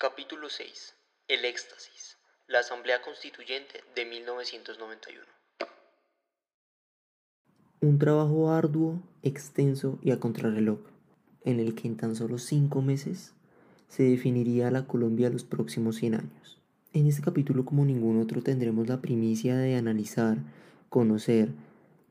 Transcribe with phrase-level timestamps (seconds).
[0.00, 0.94] Capítulo 6.
[1.26, 2.18] El éxtasis.
[2.46, 5.20] La Asamblea Constituyente de 1991.
[7.80, 10.78] Un trabajo arduo, extenso y a contrarreloj,
[11.44, 13.34] en el que en tan solo cinco meses
[13.88, 16.60] se definiría la Colombia los próximos 100 años.
[16.92, 20.36] En este capítulo, como ningún otro, tendremos la primicia de analizar,
[20.90, 21.48] conocer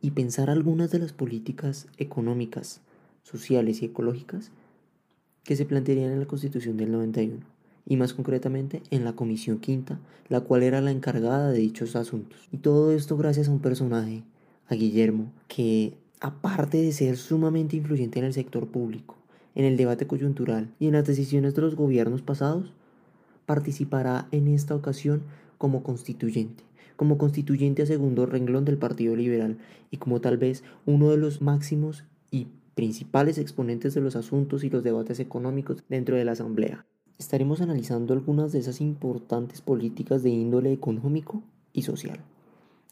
[0.01, 2.81] y pensar algunas de las políticas económicas,
[3.23, 4.51] sociales y ecológicas
[5.45, 7.55] que se plantearían en la Constitución del 91,
[7.87, 12.47] y más concretamente en la Comisión Quinta, la cual era la encargada de dichos asuntos.
[12.51, 14.23] Y todo esto gracias a un personaje,
[14.67, 19.15] a Guillermo, que aparte de ser sumamente influyente en el sector público,
[19.55, 22.73] en el debate coyuntural y en las decisiones de los gobiernos pasados,
[23.45, 25.23] participará en esta ocasión
[25.57, 26.63] como constituyente,
[26.97, 29.57] como constituyente a segundo renglón del Partido Liberal
[29.91, 34.69] y como tal vez uno de los máximos y principales exponentes de los asuntos y
[34.69, 36.85] los debates económicos dentro de la Asamblea.
[37.19, 41.41] Estaremos analizando algunas de esas importantes políticas de índole económico
[41.73, 42.19] y social,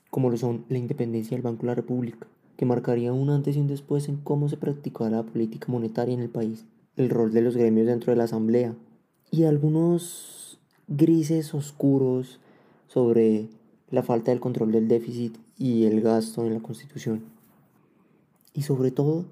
[0.09, 2.25] como lo son la independencia del Banco de la República,
[2.57, 6.21] que marcaría un antes y un después en cómo se practicará la política monetaria en
[6.21, 6.65] el país,
[6.97, 8.73] el rol de los gremios dentro de la Asamblea
[9.29, 12.39] y algunos grises oscuros
[12.87, 13.47] sobre
[13.91, 17.23] la falta del control del déficit y el gasto en la Constitución.
[18.53, 19.25] Y sobre todo,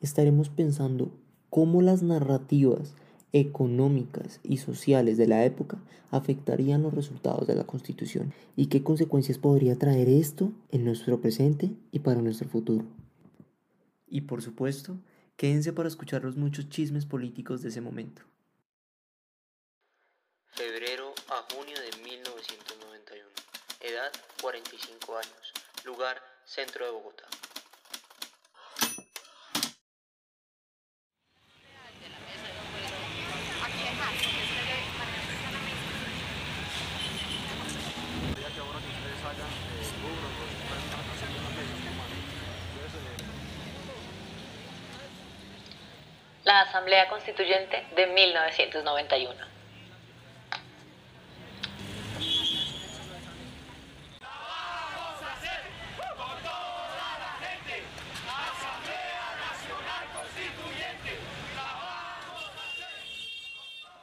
[0.00, 1.10] estaremos pensando
[1.50, 2.94] cómo las narrativas
[3.32, 5.78] económicas y sociales de la época
[6.10, 11.70] afectarían los resultados de la Constitución y qué consecuencias podría traer esto en nuestro presente
[11.92, 12.84] y para nuestro futuro.
[14.06, 14.96] Y por supuesto,
[15.36, 18.22] quédense para escuchar los muchos chismes políticos de ese momento.
[20.46, 23.24] Febrero a junio de 1991.
[23.80, 25.52] Edad 45 años.
[25.84, 27.35] Lugar centro de Bogotá.
[46.46, 49.34] La Asamblea Constituyente de 1991.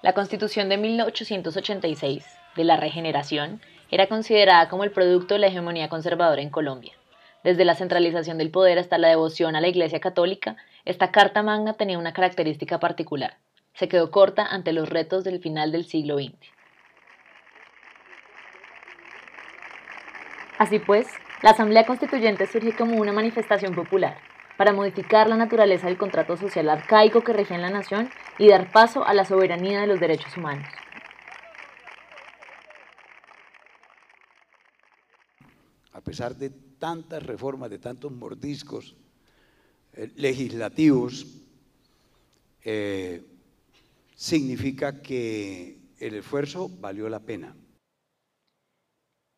[0.01, 2.25] La Constitución de 1886,
[2.57, 6.91] de la Regeneración, era considerada como el producto de la hegemonía conservadora en Colombia.
[7.45, 11.73] Desde la centralización del poder hasta la devoción a la Iglesia Católica, esta Carta Magna
[11.73, 13.37] tenía una característica particular.
[13.73, 16.33] Se quedó corta ante los retos del final del siglo XX.
[20.57, 21.07] Así pues,
[21.41, 24.17] la Asamblea Constituyente surge como una manifestación popular
[24.57, 28.71] para modificar la naturaleza del contrato social arcaico que regía en la nación y dar
[28.71, 30.67] paso a la soberanía de los derechos humanos.
[35.93, 38.95] A pesar de tantas reformas, de tantos mordiscos
[40.15, 41.27] legislativos,
[42.63, 43.23] eh,
[44.15, 47.55] significa que el esfuerzo valió la pena.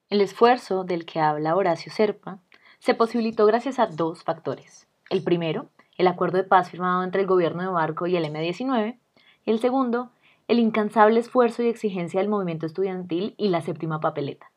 [0.10, 2.40] El esfuerzo del que habla Horacio Serpa
[2.80, 4.88] se posibilitó gracias a dos factores.
[5.10, 9.00] El primero, el acuerdo de paz firmado entre el gobierno de Barco y el M-19,
[9.46, 10.12] y el segundo,
[10.48, 14.52] el incansable esfuerzo y exigencia del movimiento estudiantil y la séptima papeleta.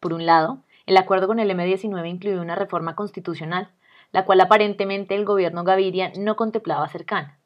[0.00, 3.70] Por un lado, el acuerdo con el M-19 incluyó una reforma constitucional,
[4.14, 7.40] la cual aparentemente el gobierno Gaviria no contemplaba cercana.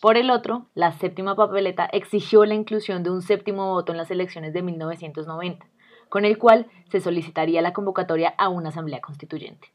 [0.00, 4.12] Por el otro, la séptima papeleta exigió la inclusión de un séptimo voto en las
[4.12, 5.66] elecciones de 1990,
[6.08, 9.72] con el cual se solicitaría la convocatoria a una asamblea constituyente.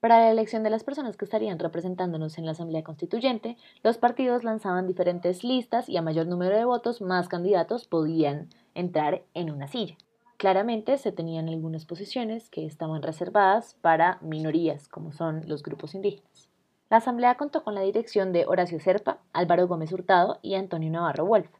[0.00, 4.42] Para la elección de las personas que estarían representándonos en la Asamblea Constituyente, los partidos
[4.42, 9.68] lanzaban diferentes listas y a mayor número de votos, más candidatos podían entrar en una
[9.68, 9.96] silla.
[10.36, 16.48] Claramente se tenían algunas posiciones que estaban reservadas para minorías, como son los grupos indígenas.
[16.90, 21.24] La Asamblea contó con la dirección de Horacio Serpa, Álvaro Gómez Hurtado y Antonio Navarro
[21.24, 21.50] Wolf.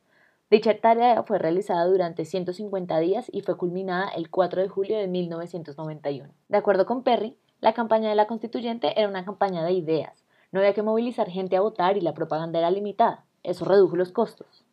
[0.50, 5.08] Dicha tarea fue realizada durante 150 días y fue culminada el 4 de julio de
[5.08, 6.30] 1991.
[6.48, 10.24] De acuerdo con Perry, la campaña de la constituyente era una campaña de ideas.
[10.52, 13.24] No había que movilizar gente a votar y la propaganda era limitada.
[13.42, 14.64] Eso redujo los costos.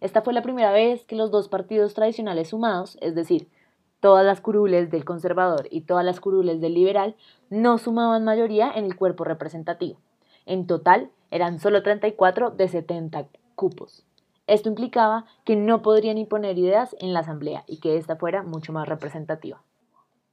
[0.00, 3.48] Esta fue la primera vez que los dos partidos tradicionales sumados, es decir,
[4.00, 7.16] todas las curules del conservador y todas las curules del liberal,
[7.50, 9.98] no sumaban mayoría en el cuerpo representativo.
[10.46, 14.04] En total, eran solo 34 de 70 cupos.
[14.46, 18.72] Esto implicaba que no podrían imponer ideas en la asamblea y que ésta fuera mucho
[18.72, 19.62] más representativa.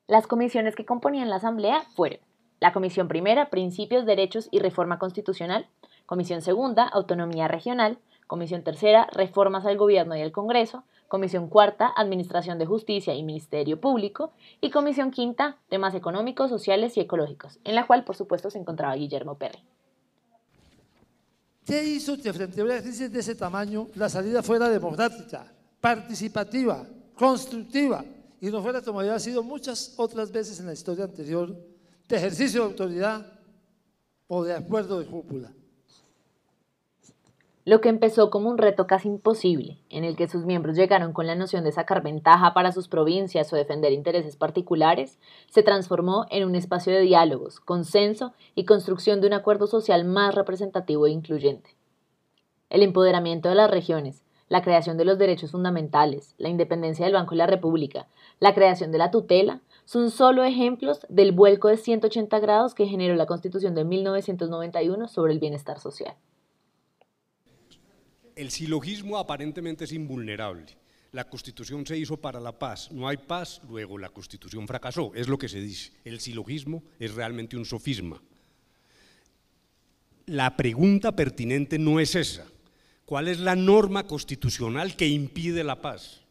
[0.07, 2.21] Las comisiones que componían la Asamblea fueron
[2.61, 5.67] la Comisión Primera, Principios, Derechos y Reforma Constitucional,
[6.05, 10.83] Comisión Segunda, Autonomía Regional, Comisión tercera, reformas al gobierno y al Congreso.
[11.07, 14.33] Comisión cuarta, Administración de Justicia y Ministerio Público.
[14.59, 18.95] Y Comisión quinta, temas económicos, sociales y ecológicos, en la cual, por supuesto, se encontraba
[18.95, 19.63] Guillermo Perry.
[21.65, 26.85] ¿Qué hizo que frente a una crisis de ese tamaño la salida fuera democrática, participativa,
[27.15, 28.03] constructiva
[28.39, 31.55] y no fuera como había sido muchas otras veces en la historia anterior,
[32.07, 33.25] de ejercicio de autoridad
[34.27, 35.51] o de acuerdo de cúpula?
[37.67, 41.27] Lo que empezó como un reto casi imposible, en el que sus miembros llegaron con
[41.27, 45.19] la noción de sacar ventaja para sus provincias o defender intereses particulares,
[45.49, 50.33] se transformó en un espacio de diálogos, consenso y construcción de un acuerdo social más
[50.33, 51.75] representativo e incluyente.
[52.69, 57.31] El empoderamiento de las regiones, la creación de los derechos fundamentales, la independencia del Banco
[57.31, 58.07] de la República,
[58.39, 63.15] la creación de la tutela, son solo ejemplos del vuelco de 180 grados que generó
[63.15, 66.15] la Constitución de 1991 sobre el bienestar social
[68.37, 70.65] el silogismo aparentemente es invulnerable.
[71.11, 75.27] La Constitución se hizo para la paz, no hay paz, luego la Constitución fracasó, es
[75.27, 75.91] lo que se dice.
[76.05, 78.21] El silogismo es realmente un sofisma.
[80.27, 82.45] La pregunta pertinente no es esa.
[83.05, 86.21] ¿Cuál es la norma constitucional que impide la paz?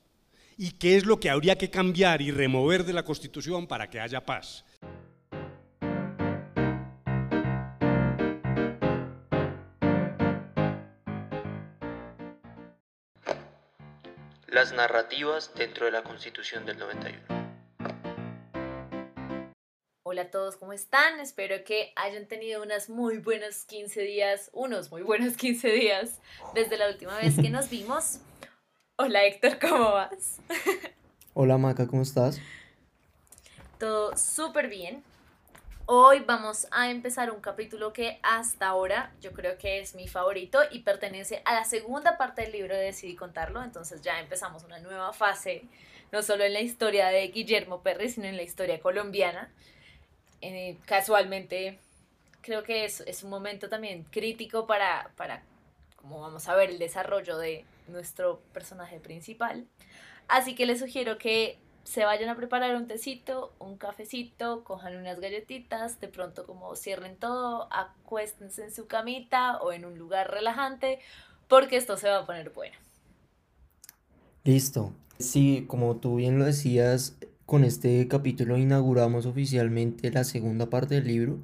[0.59, 3.99] ¿Y qué es lo que habría que cambiar y remover de la Constitución para que
[3.99, 4.65] haya paz?
[14.66, 17.20] Las narrativas dentro de la Constitución del 91.
[20.02, 21.20] Hola a todos, ¿cómo están?
[21.20, 26.20] Espero que hayan tenido unas muy buenas 15 días, unos muy buenos 15 días
[26.52, 28.18] desde la última vez que nos vimos.
[28.96, 30.40] Hola Héctor, ¿cómo vas?
[31.34, 32.40] Hola Maca, ¿cómo estás?
[33.78, 35.04] Todo súper bien.
[35.88, 40.59] Hoy vamos a empezar un capítulo que hasta ahora yo creo que es mi favorito
[40.73, 44.81] y pertenece a la segunda parte del libro de Decidí contarlo, entonces ya empezamos una
[44.81, 45.62] nueva fase,
[46.11, 49.49] no solo en la historia de Guillermo Perry, sino en la historia colombiana.
[50.41, 51.79] Eh, casualmente
[52.41, 55.44] creo que es, es, un momento también crítico para, para,
[55.94, 59.69] como vamos a ver, el desarrollo de nuestro personaje principal.
[60.27, 65.21] Así que les sugiero que se vayan a preparar un tecito, un cafecito, cojan unas
[65.21, 70.99] galletitas, de pronto como cierren todo, acuéstense en su camita o en un lugar relajante,
[71.47, 72.75] porque esto se va a poner bueno.
[74.43, 74.93] Listo.
[75.19, 77.17] Sí, como tú bien lo decías,
[77.47, 81.38] con este capítulo inauguramos oficialmente la segunda parte del libro.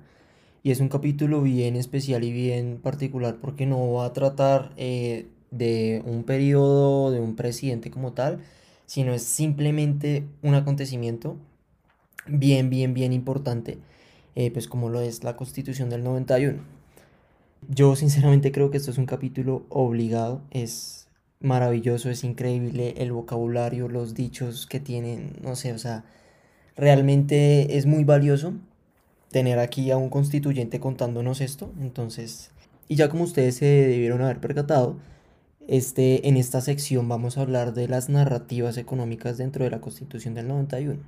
[0.65, 5.27] Y es un capítulo bien especial y bien particular porque no va a tratar eh,
[5.53, 8.41] de un periodo, de un presidente como tal,
[8.93, 11.39] sino es simplemente un acontecimiento
[12.27, 13.79] bien, bien, bien importante,
[14.35, 16.62] eh, pues como lo es la Constitución del 91.
[17.71, 21.09] Yo sinceramente creo que esto es un capítulo obligado, es
[21.41, 26.05] maravilloso, es increíble el vocabulario, los dichos que tienen, no sé, o sea,
[26.77, 28.53] realmente es muy valioso
[29.31, 32.50] tener aquí a un constituyente contándonos esto, entonces,
[32.89, 34.99] y ya como ustedes se debieron haber percatado,
[35.69, 40.35] este, en esta sección vamos a hablar de las narrativas económicas dentro de la Constitución
[40.35, 41.00] del 91.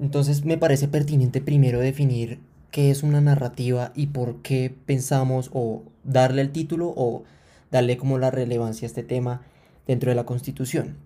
[0.00, 2.40] Entonces me parece pertinente primero definir
[2.70, 7.24] qué es una narrativa y por qué pensamos o darle el título o
[7.70, 9.42] darle como la relevancia a este tema
[9.86, 10.96] dentro de la Constitución.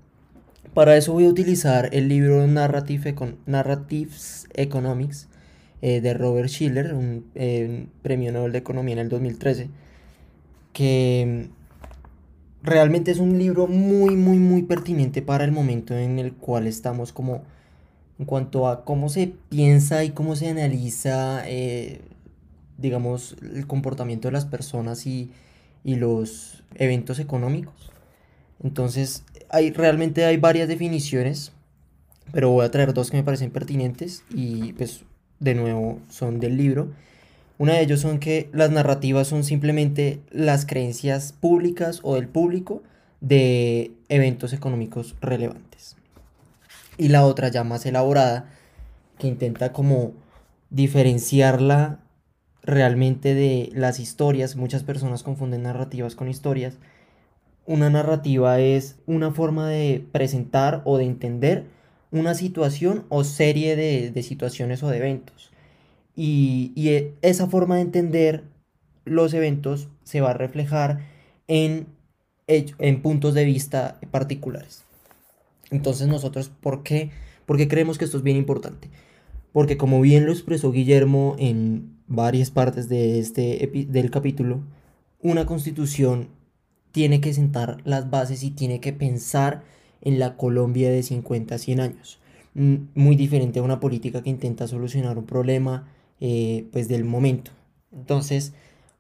[0.72, 3.14] Para eso voy a utilizar el libro Narrative
[3.46, 5.28] Narratives Economics
[5.82, 9.68] eh, de Robert Schiller, un eh, premio Nobel de Economía en el 2013,
[10.72, 11.50] que
[12.64, 17.12] realmente es un libro muy, muy, muy pertinente para el momento en el cual estamos
[17.12, 17.42] como
[18.18, 22.00] en cuanto a cómo se piensa y cómo se analiza, eh,
[22.78, 25.30] digamos, el comportamiento de las personas y,
[25.83, 27.90] y, los eventos económicos.
[28.62, 31.52] Entonces, hay, realmente hay varias definiciones,
[32.33, 35.02] pero voy a traer dos que me parecen pertinentes y pues
[35.40, 36.92] de nuevo son del libro.
[37.56, 42.82] Una de ellos son que las narrativas son simplemente las creencias públicas o del público
[43.20, 45.96] de eventos económicos relevantes.
[46.99, 48.50] Y la otra ya más elaborada,
[49.18, 50.12] que intenta como
[50.70, 52.00] diferenciarla
[52.62, 54.56] realmente de las historias.
[54.56, 56.78] Muchas personas confunden narrativas con historias.
[57.66, 61.66] Una narrativa es una forma de presentar o de entender
[62.11, 65.53] una situación o serie de, de situaciones o de eventos.
[66.16, 68.44] Y, e, esa forma de entender
[69.04, 71.00] los eventos se va a reflejar
[71.49, 71.87] en,
[72.47, 74.85] en puntos de vista particulares.
[75.71, 77.11] Entonces nosotros, ¿por qué?
[77.47, 78.88] Porque creemos que esto es bien importante.
[79.52, 84.61] Porque como bien lo expresó Guillermo en varias partes de este, del capítulo,
[85.21, 86.28] una constitución
[86.92, 89.62] tiene que sentar las bases y tiene que pensar
[90.00, 92.21] en la Colombia de 50 a 100 años.
[92.54, 95.88] Mm, muy diferente a una política que intenta solucionar un problema
[96.21, 97.50] eh, pues del momento.
[97.92, 98.52] Entonces,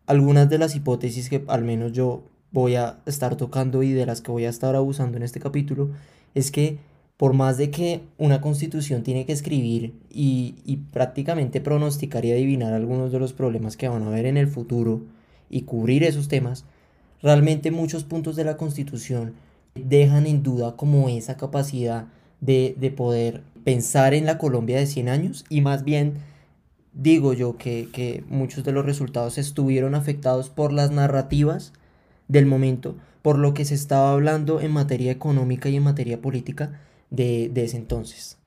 [0.06, 4.20] algunas de las hipótesis que al menos yo voy a estar tocando y de las
[4.20, 5.90] que voy a estar abusando en este capítulo
[6.34, 6.78] es que
[7.16, 12.72] por más de que una constitución tiene que escribir y, y, prácticamente pronosticar y adivinar
[12.72, 15.02] algunos de los problemas que van a haber en el futuro
[15.48, 16.64] y cubrir esos temas,
[17.22, 19.34] realmente muchos puntos de la constitución
[19.74, 22.06] dejan en duda como esa capacidad
[22.40, 26.14] de, de poder pensar en la Colombia de 100 años y más bien
[26.94, 31.72] digo yo que, que muchos de los resultados estuvieron afectados por las narrativas
[32.28, 36.80] del momento, por lo que se estaba hablando en materia económica y en materia política
[37.10, 38.38] de, de ese entonces.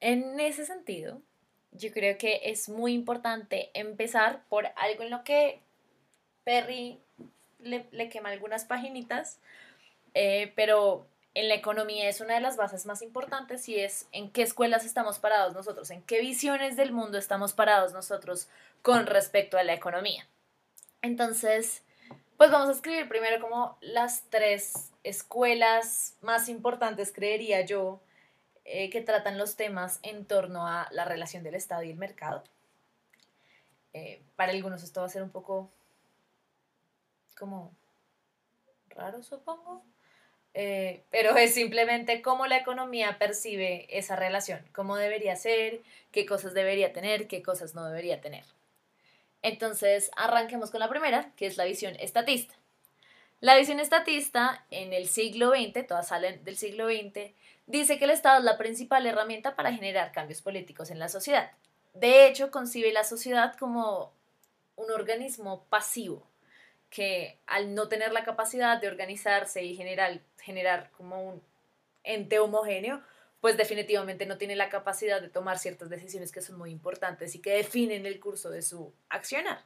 [0.00, 1.20] En ese sentido,
[1.72, 5.60] yo creo que es muy importante empezar por algo en lo que
[6.44, 6.98] Perry
[7.58, 9.40] le, le quema algunas paginitas,
[10.14, 11.06] eh, pero
[11.36, 14.86] en la economía es una de las bases más importantes y es en qué escuelas
[14.86, 18.48] estamos parados nosotros, en qué visiones del mundo estamos parados nosotros
[18.80, 20.26] con respecto a la economía.
[21.02, 21.82] Entonces,
[22.38, 28.00] pues vamos a escribir primero como las tres escuelas más importantes, creería yo,
[28.64, 32.44] eh, que tratan los temas en torno a la relación del Estado y el mercado.
[33.92, 35.70] Eh, para algunos esto va a ser un poco
[37.36, 37.76] como
[38.88, 39.84] raro, supongo.
[40.58, 45.82] Eh, pero es simplemente cómo la economía percibe esa relación, cómo debería ser,
[46.12, 48.42] qué cosas debería tener, qué cosas no debería tener.
[49.42, 52.54] Entonces, arranquemos con la primera, que es la visión estatista.
[53.40, 57.34] La visión estatista en el siglo XX, todas salen del siglo XX,
[57.66, 61.50] dice que el Estado es la principal herramienta para generar cambios políticos en la sociedad.
[61.92, 64.10] De hecho, concibe la sociedad como
[64.76, 66.26] un organismo pasivo,
[66.90, 71.42] que al no tener la capacidad de organizarse y generar, generar como un
[72.04, 73.02] ente homogéneo,
[73.40, 77.40] pues definitivamente no tiene la capacidad de tomar ciertas decisiones que son muy importantes y
[77.40, 79.62] que definen el curso de su accionar.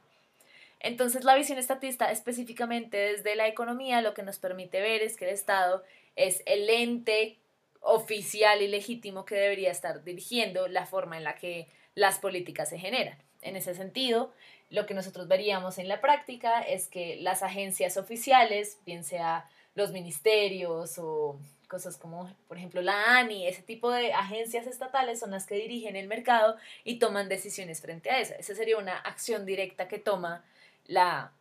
[0.79, 5.25] Entonces la visión estatista específicamente desde la economía lo que nos permite ver es que
[5.25, 5.83] el Estado
[6.15, 7.37] es el ente
[7.81, 12.79] oficial y legítimo que debería estar dirigiendo la forma en la que las políticas se
[12.79, 13.17] generan.
[13.41, 14.33] En ese sentido,
[14.71, 19.91] lo que nosotros veríamos en la práctica es que las agencias oficiales, bien sea los
[19.91, 21.37] ministerios o
[21.67, 25.95] cosas como, por ejemplo, la ANI, ese tipo de agencias estatales son las que dirigen
[25.95, 28.33] el mercado y toman decisiones frente a eso.
[28.37, 30.43] Esa sería una acción directa que toma
[30.85, 31.31] la,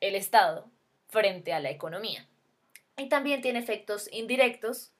[0.00, 0.68] el Estado
[1.08, 2.26] frente a la economía.
[2.96, 4.92] Y también tiene efectos indirectos,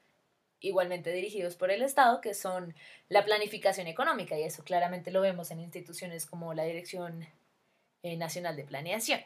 [0.61, 2.73] igualmente dirigidos por el Estado, que son
[3.09, 7.27] la planificación económica, y eso claramente lo vemos en instituciones como la Dirección
[8.03, 9.21] eh, Nacional de Planeación.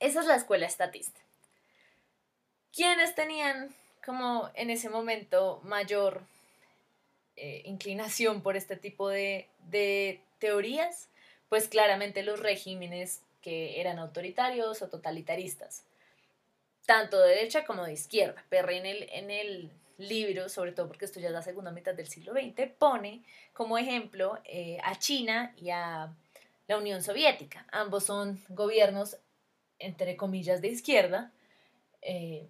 [0.00, 1.20] Esa es la escuela estatista.
[2.72, 3.74] ¿Quiénes tenían
[4.04, 6.22] como en ese momento mayor
[7.36, 11.08] eh, inclinación por este tipo de, de teorías,
[11.48, 15.84] pues claramente los regímenes que eran autoritarios o totalitaristas,
[16.84, 18.44] tanto de derecha como de izquierda.
[18.48, 19.70] Perry en el, en el
[20.08, 23.78] libro, sobre todo porque esto ya es la segunda mitad del siglo XX, pone como
[23.78, 26.12] ejemplo eh, a China y a
[26.66, 27.66] la Unión Soviética.
[27.72, 29.18] Ambos son gobiernos,
[29.78, 31.32] entre comillas, de izquierda,
[32.02, 32.48] eh,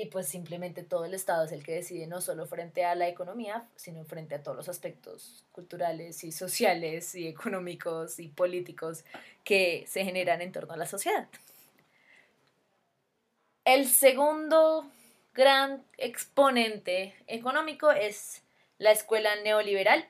[0.00, 3.08] y pues simplemente todo el Estado es el que decide no solo frente a la
[3.08, 9.04] economía, sino frente a todos los aspectos culturales y sociales y económicos y políticos
[9.42, 11.26] que se generan en torno a la sociedad.
[13.64, 14.88] El segundo
[15.38, 18.42] gran exponente económico es
[18.78, 20.04] la escuela neoliberal.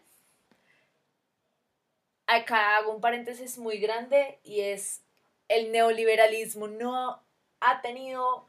[2.26, 5.02] Acá hago un paréntesis muy grande y es
[5.48, 7.22] el neoliberalismo no
[7.60, 8.48] ha tenido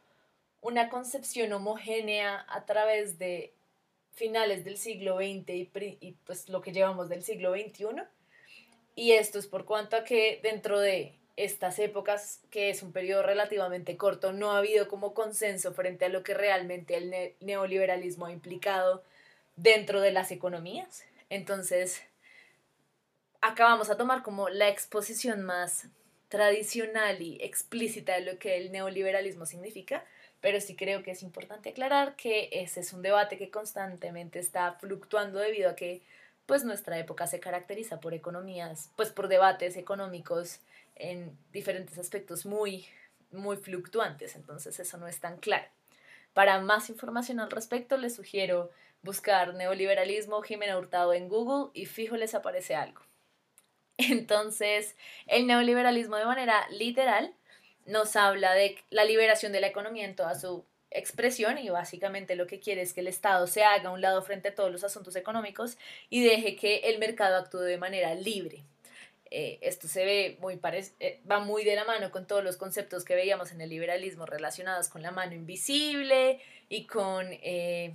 [0.62, 3.54] una concepción homogénea a través de
[4.14, 5.50] finales del siglo XX
[6.00, 8.04] y, pues lo que llevamos del siglo XXI.
[8.96, 13.24] Y esto es por cuanto a que dentro de estas épocas, que es un periodo
[13.24, 18.32] relativamente corto, no ha habido como consenso frente a lo que realmente el neoliberalismo ha
[18.32, 19.04] implicado
[19.56, 21.06] dentro de las economías.
[21.30, 22.02] Entonces,
[23.40, 25.86] acá vamos a tomar como la exposición más
[26.28, 30.04] tradicional y explícita de lo que el neoliberalismo significa,
[30.42, 34.74] pero sí creo que es importante aclarar que ese es un debate que constantemente está
[34.74, 36.02] fluctuando debido a que
[36.46, 40.60] pues nuestra época se caracteriza por economías, pues por debates económicos
[41.00, 42.86] en diferentes aspectos muy,
[43.32, 45.68] muy fluctuantes, entonces eso no es tan claro.
[46.34, 48.70] Para más información al respecto, les sugiero
[49.02, 53.02] buscar neoliberalismo Jimena Hurtado en Google y fijo les aparece algo.
[53.98, 54.96] Entonces,
[55.28, 57.34] el neoliberalismo de manera literal
[57.86, 62.48] nos habla de la liberación de la economía en toda su expresión y básicamente lo
[62.48, 64.84] que quiere es que el Estado se haga a un lado frente a todos los
[64.84, 65.78] asuntos económicos
[66.10, 68.64] y deje que el mercado actúe de manera libre.
[69.32, 70.60] Eh, esto se ve muy
[71.00, 74.26] eh, va muy de la mano con todos los conceptos que veíamos en el liberalismo
[74.26, 77.94] relacionados con la mano invisible y con eh,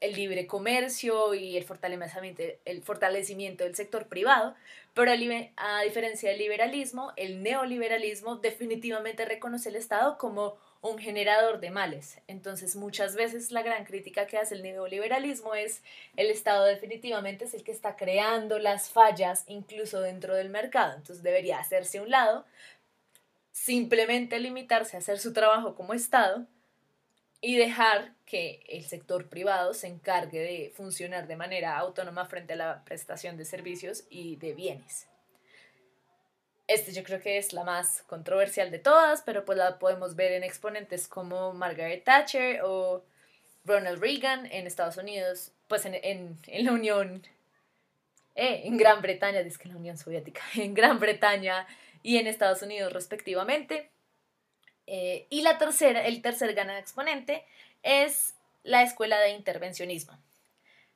[0.00, 4.56] el libre comercio y el fortalecimiento, el fortalecimiento del sector privado,
[4.92, 10.56] pero a, a diferencia del liberalismo, el neoliberalismo definitivamente reconoce el Estado como
[10.88, 12.18] un generador de males.
[12.26, 15.82] Entonces, muchas veces la gran crítica que hace el neoliberalismo es
[16.16, 20.94] el Estado definitivamente es el que está creando las fallas incluso dentro del mercado.
[20.96, 22.44] Entonces, debería hacerse a un lado,
[23.52, 26.46] simplemente limitarse a hacer su trabajo como Estado
[27.40, 32.56] y dejar que el sector privado se encargue de funcionar de manera autónoma frente a
[32.56, 35.06] la prestación de servicios y de bienes.
[36.66, 40.32] Este yo creo que es la más controversial de todas, pero pues la podemos ver
[40.32, 43.04] en exponentes como Margaret Thatcher o
[43.64, 47.22] Ronald Reagan en Estados Unidos, pues en, en, en la Unión,
[48.34, 51.66] eh, en Gran Bretaña, dice que en la Unión Soviética, en Gran Bretaña
[52.02, 53.90] y en Estados Unidos respectivamente.
[54.86, 57.44] Eh, y la tercera, el tercer gran exponente
[57.82, 60.16] es la escuela de intervencionismo.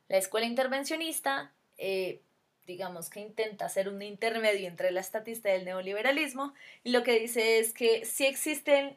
[0.09, 2.21] La escuela intervencionista eh,
[2.67, 7.19] digamos que intenta hacer un intermedio entre la estatista y el neoliberalismo, y lo que
[7.19, 8.97] dice es que si existen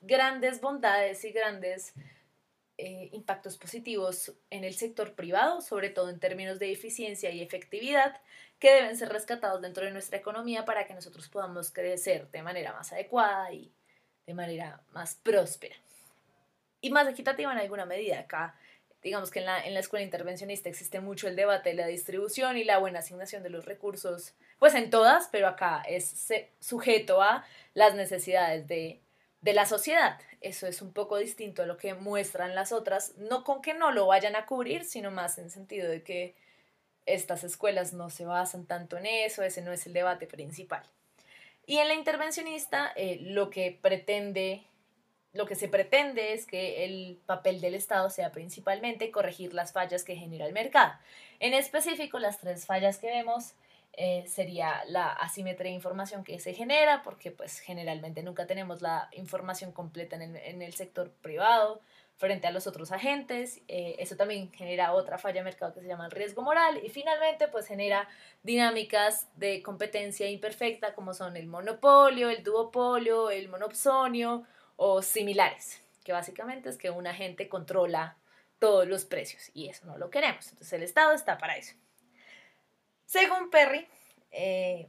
[0.00, 1.92] grandes bondades y grandes
[2.78, 8.20] eh, impactos positivos en el sector privado, sobre todo en términos de eficiencia y efectividad,
[8.58, 12.72] que deben ser rescatados dentro de nuestra economía para que nosotros podamos crecer de manera
[12.72, 13.72] más adecuada y
[14.26, 15.76] de manera más próspera.
[16.80, 18.20] Y más equitativa en alguna medida.
[18.20, 18.56] Acá
[19.02, 22.56] digamos que en la, en la escuela intervencionista existe mucho el debate de la distribución
[22.56, 27.44] y la buena asignación de los recursos, pues en todas, pero acá es sujeto a
[27.74, 29.00] las necesidades de,
[29.40, 30.18] de la sociedad.
[30.40, 33.90] Eso es un poco distinto a lo que muestran las otras, no con que no
[33.90, 36.34] lo vayan a cubrir, sino más en sentido de que
[37.04, 40.84] estas escuelas no se basan tanto en eso, ese no es el debate principal.
[41.66, 44.64] Y en la intervencionista, eh, lo que pretende
[45.32, 50.04] lo que se pretende es que el papel del Estado sea principalmente corregir las fallas
[50.04, 50.92] que genera el mercado.
[51.40, 53.54] En específico, las tres fallas que vemos
[53.94, 59.08] eh, sería la asimetría de información que se genera, porque pues generalmente nunca tenemos la
[59.12, 61.80] información completa en el, en el sector privado
[62.16, 63.62] frente a los otros agentes.
[63.68, 66.78] Eh, eso también genera otra falla de mercado que se llama el riesgo moral.
[66.84, 68.06] Y finalmente, pues genera
[68.42, 74.44] dinámicas de competencia imperfecta como son el monopolio, el duopolio, el monopsonio
[74.76, 78.16] o similares, que básicamente es que un agente controla
[78.58, 80.46] todos los precios y eso no lo queremos.
[80.48, 81.74] Entonces el Estado está para eso.
[83.06, 83.86] Según Perry,
[84.30, 84.88] eh,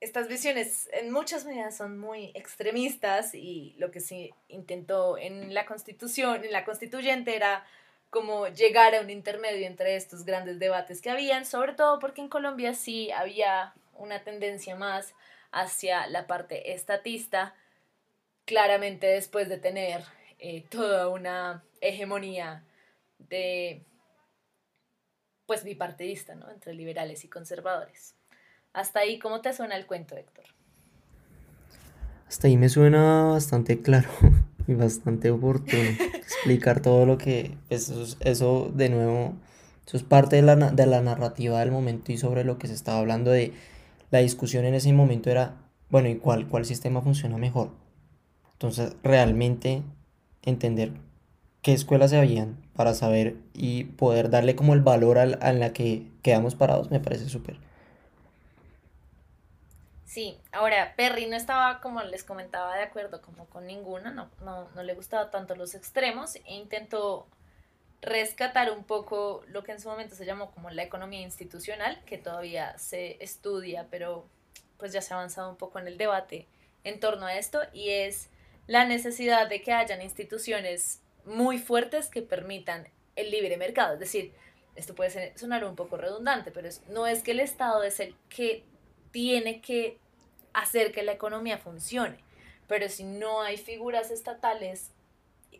[0.00, 5.64] estas visiones en muchas medidas son muy extremistas y lo que se intentó en la
[5.64, 7.64] constitución, en la constituyente era
[8.10, 12.28] como llegar a un intermedio entre estos grandes debates que habían, sobre todo porque en
[12.28, 15.14] Colombia sí había una tendencia más
[15.52, 17.54] hacia la parte estatista
[18.44, 20.02] claramente después de tener
[20.38, 22.64] eh, toda una hegemonía
[23.18, 23.84] de
[25.46, 26.50] pues bipartidista, ¿no?
[26.50, 28.14] Entre liberales y conservadores.
[28.72, 30.44] Hasta ahí, ¿cómo te suena el cuento, Héctor?
[32.26, 34.08] Hasta ahí me suena bastante claro
[34.66, 39.34] y bastante oportuno explicar todo lo que eso, eso de nuevo,
[39.86, 42.74] eso es parte de la, de la narrativa del momento y sobre lo que se
[42.74, 43.52] estaba hablando de
[44.10, 45.56] la discusión en ese momento era,
[45.90, 47.81] bueno, ¿y cuál, cuál sistema funciona mejor?
[48.62, 49.82] Entonces, realmente
[50.42, 50.92] entender
[51.62, 56.06] qué escuelas se habían para saber y poder darle como el valor a la que
[56.22, 57.56] quedamos parados me parece súper.
[60.04, 64.68] Sí, ahora Perry no estaba, como les comentaba, de acuerdo como con ninguna, no, no,
[64.76, 67.26] no le gustaba tanto los extremos e intentó
[68.00, 72.16] rescatar un poco lo que en su momento se llamó como la economía institucional, que
[72.16, 74.24] todavía se estudia, pero
[74.76, 76.46] pues ya se ha avanzado un poco en el debate
[76.84, 78.28] en torno a esto, y es
[78.66, 83.94] la necesidad de que hayan instituciones muy fuertes que permitan el libre mercado.
[83.94, 84.32] Es decir,
[84.74, 88.64] esto puede sonar un poco redundante, pero no es que el Estado es el que
[89.10, 89.98] tiene que
[90.52, 92.18] hacer que la economía funcione,
[92.68, 94.90] pero si no hay figuras estatales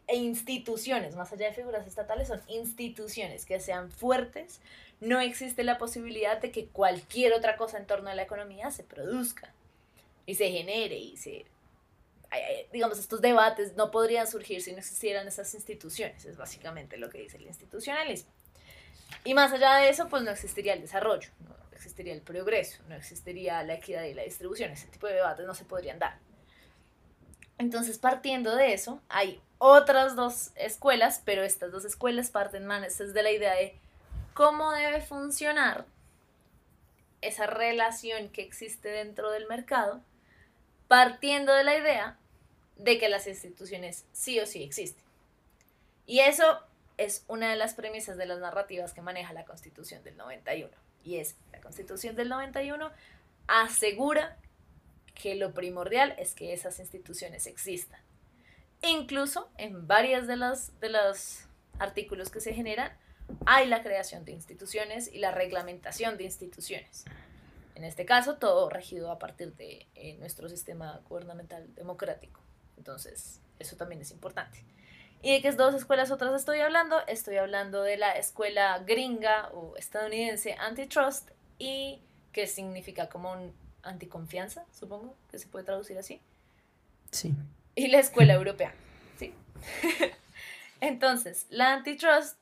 [0.06, 4.60] e instituciones, más allá de figuras estatales, son instituciones que sean fuertes,
[5.00, 8.84] no existe la posibilidad de que cualquier otra cosa en torno a la economía se
[8.84, 9.52] produzca
[10.26, 11.44] y se genere y se
[12.72, 17.18] digamos, estos debates no podrían surgir si no existieran esas instituciones, es básicamente lo que
[17.18, 18.30] dice el institucionalismo.
[19.24, 22.94] Y más allá de eso, pues no existiría el desarrollo, no existiría el progreso, no
[22.94, 26.18] existiría la equidad y la distribución, ese tipo de debates no se podrían dar.
[27.58, 33.22] Entonces, partiendo de eso, hay otras dos escuelas, pero estas dos escuelas parten más de
[33.22, 33.78] la idea de
[34.34, 35.86] cómo debe funcionar
[37.20, 40.00] esa relación que existe dentro del mercado,
[40.88, 42.18] partiendo de la idea
[42.82, 45.04] de que las instituciones sí o sí existen.
[46.06, 46.60] Y eso
[46.98, 50.68] es una de las premisas de las narrativas que maneja la Constitución del 91.
[51.04, 52.90] Y es, la Constitución del 91
[53.46, 54.36] asegura
[55.14, 58.00] que lo primordial es que esas instituciones existan.
[58.82, 61.46] Incluso en varias de las de los
[61.78, 62.96] artículos que se generan
[63.46, 67.04] hay la creación de instituciones y la reglamentación de instituciones.
[67.74, 72.41] En este caso, todo regido a partir de eh, nuestro sistema gubernamental democrático.
[72.76, 74.64] Entonces, eso también es importante.
[75.22, 76.96] ¿Y de qué dos escuelas otras estoy hablando?
[77.06, 82.00] Estoy hablando de la escuela gringa o estadounidense antitrust y
[82.32, 83.54] que significa como un
[83.84, 86.20] anticonfianza, supongo que se puede traducir así.
[87.12, 87.34] Sí.
[87.74, 88.74] Y la escuela europea,
[89.16, 89.32] ¿sí?
[90.80, 92.36] Entonces, la antitrust,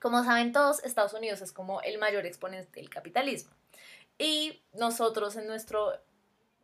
[0.00, 3.52] como saben todos, Estados Unidos es como el mayor exponente del capitalismo.
[4.18, 5.92] Y nosotros en nuestro,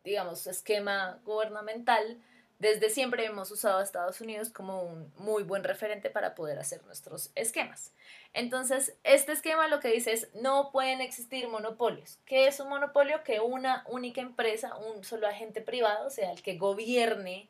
[0.04, 2.18] digamos, esquema gubernamental,
[2.60, 6.84] desde siempre hemos usado a Estados Unidos como un muy buen referente para poder hacer
[6.84, 7.90] nuestros esquemas.
[8.34, 12.18] Entonces, este esquema lo que dice es, no pueden existir monopolios.
[12.26, 13.24] ¿Qué es un monopolio?
[13.24, 17.48] Que una única empresa, un solo agente privado, sea el que gobierne,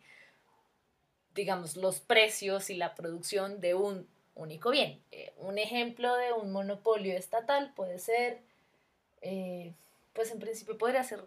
[1.35, 5.03] digamos, los precios y la producción de un único bien.
[5.11, 8.39] Eh, un ejemplo de un monopolio estatal puede ser,
[9.23, 9.75] eh,
[10.13, 11.21] pues en principio podría ser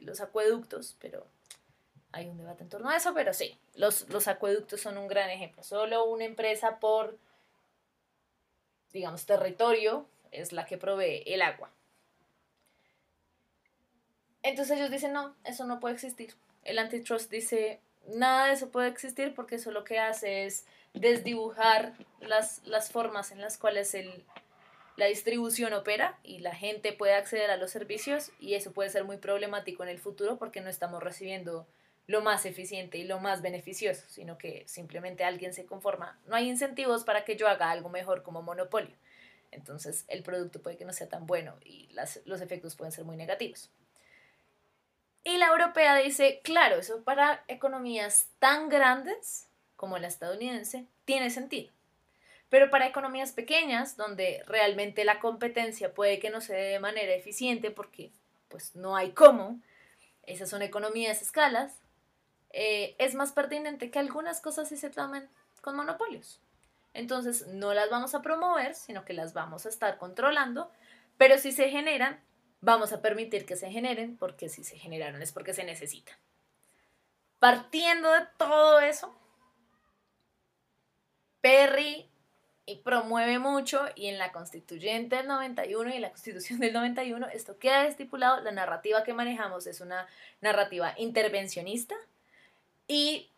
[0.00, 1.28] los acueductos, pero
[2.12, 5.30] hay un debate en torno a eso, pero sí, los, los acueductos son un gran
[5.30, 5.62] ejemplo.
[5.62, 7.18] Solo una empresa por,
[8.92, 11.70] digamos, territorio es la que provee el agua.
[14.42, 16.34] Entonces ellos dicen, no, eso no puede existir.
[16.64, 21.94] El antitrust dice, nada de eso puede existir porque eso lo que hace es desdibujar
[22.20, 24.24] las, las formas en las cuales el,
[24.96, 29.04] la distribución opera y la gente puede acceder a los servicios y eso puede ser
[29.04, 31.66] muy problemático en el futuro porque no estamos recibiendo
[32.10, 36.18] lo más eficiente y lo más beneficioso, sino que simplemente alguien se conforma.
[36.26, 38.96] No hay incentivos para que yo haga algo mejor como monopolio.
[39.52, 41.88] Entonces el producto puede que no sea tan bueno y
[42.24, 43.70] los efectos pueden ser muy negativos.
[45.22, 49.46] Y la europea dice, claro, eso para economías tan grandes
[49.76, 51.72] como la estadounidense tiene sentido.
[52.48, 57.14] Pero para economías pequeñas, donde realmente la competencia puede que no se dé de manera
[57.14, 58.10] eficiente porque
[58.48, 59.60] pues no hay cómo,
[60.24, 61.80] esas son economías escalas,
[62.50, 65.28] eh, es más pertinente que algunas cosas sí se tomen
[65.60, 66.40] con monopolios.
[66.92, 70.70] Entonces no las vamos a promover, sino que las vamos a estar controlando,
[71.16, 72.20] pero si se generan,
[72.60, 76.16] vamos a permitir que se generen, porque si se generaron es porque se necesitan.
[77.38, 79.16] Partiendo de todo eso,
[81.40, 82.10] Perry
[82.76, 87.58] promueve mucho y en la constituyente del 91 y en la constitución del 91 esto
[87.58, 90.06] queda estipulado, la narrativa que manejamos es una
[90.40, 91.96] narrativa intervencionista,
[92.92, 93.30] y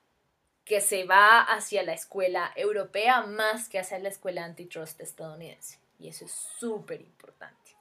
[0.64, 5.78] que se va hacia la escuela europea más que hacia la escuela antitrust estadounidense.
[5.98, 7.76] Y eso es súper importante.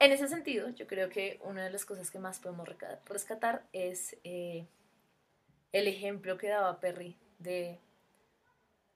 [0.00, 2.68] En ese sentido, yo creo que una de las cosas que más podemos
[3.06, 4.66] rescatar es eh,
[5.70, 7.78] el ejemplo que daba Perry de,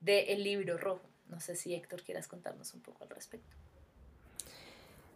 [0.00, 1.08] de el libro rojo.
[1.28, 3.56] No sé si Héctor quieras contarnos un poco al respecto.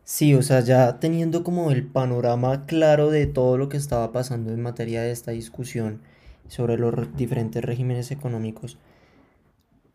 [0.05, 4.53] Sí, o sea, ya teniendo como el panorama claro de todo lo que estaba pasando
[4.53, 6.01] en materia de esta discusión
[6.49, 8.79] sobre los diferentes regímenes económicos,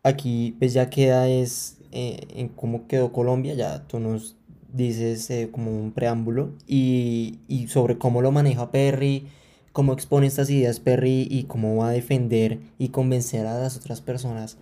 [0.02, 4.36] aquí pues ya queda es eh, en cómo quedó Colombia, ya tú nos
[4.72, 9.28] dices eh, como un preámbulo y, y sobre cómo lo maneja Perry,
[9.72, 14.00] cómo expone estas ideas Perry y cómo va a defender y convencer a las otras
[14.00, 14.58] personas,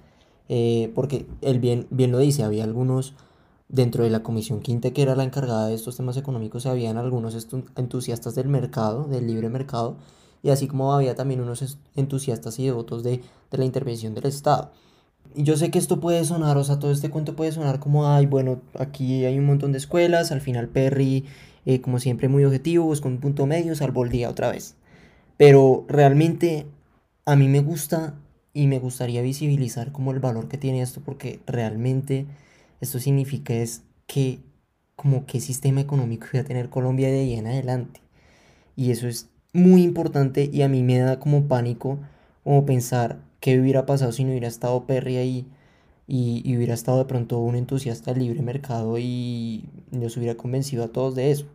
[0.48, 3.14] eh, porque él bien, bien lo dice, había algunos
[3.68, 7.34] Dentro de la Comisión Quinta, que era la encargada de estos temas económicos, habían algunos
[7.74, 9.96] entusiastas del mercado, del libre mercado,
[10.46, 14.70] y así como había también unos entusiastas y devotos de, de la intervención del Estado.
[15.34, 18.08] Y yo sé que esto puede sonar, o sea, todo este cuento puede sonar como,
[18.08, 21.24] ay, bueno, aquí hay un montón de escuelas, al final Perry,
[21.64, 24.76] eh, como siempre, muy objetivo, con un punto medio, salvo el día otra vez.
[25.36, 26.66] Pero realmente
[27.24, 28.14] a mí me gusta
[28.54, 32.24] y me gustaría visibilizar como el valor que tiene esto, porque realmente
[32.80, 34.38] esto significa es que
[34.94, 38.00] como qué sistema económico iba a tener Colombia de ahí en adelante.
[38.76, 41.98] Y eso es muy importante y a mí me da como pánico
[42.44, 45.46] como pensar qué hubiera pasado si no hubiera estado Perry ahí
[46.06, 50.88] y, hubiera estado de pronto un entusiasta del libre mercado y nos hubiera convencido a
[50.88, 51.46] todos de eso.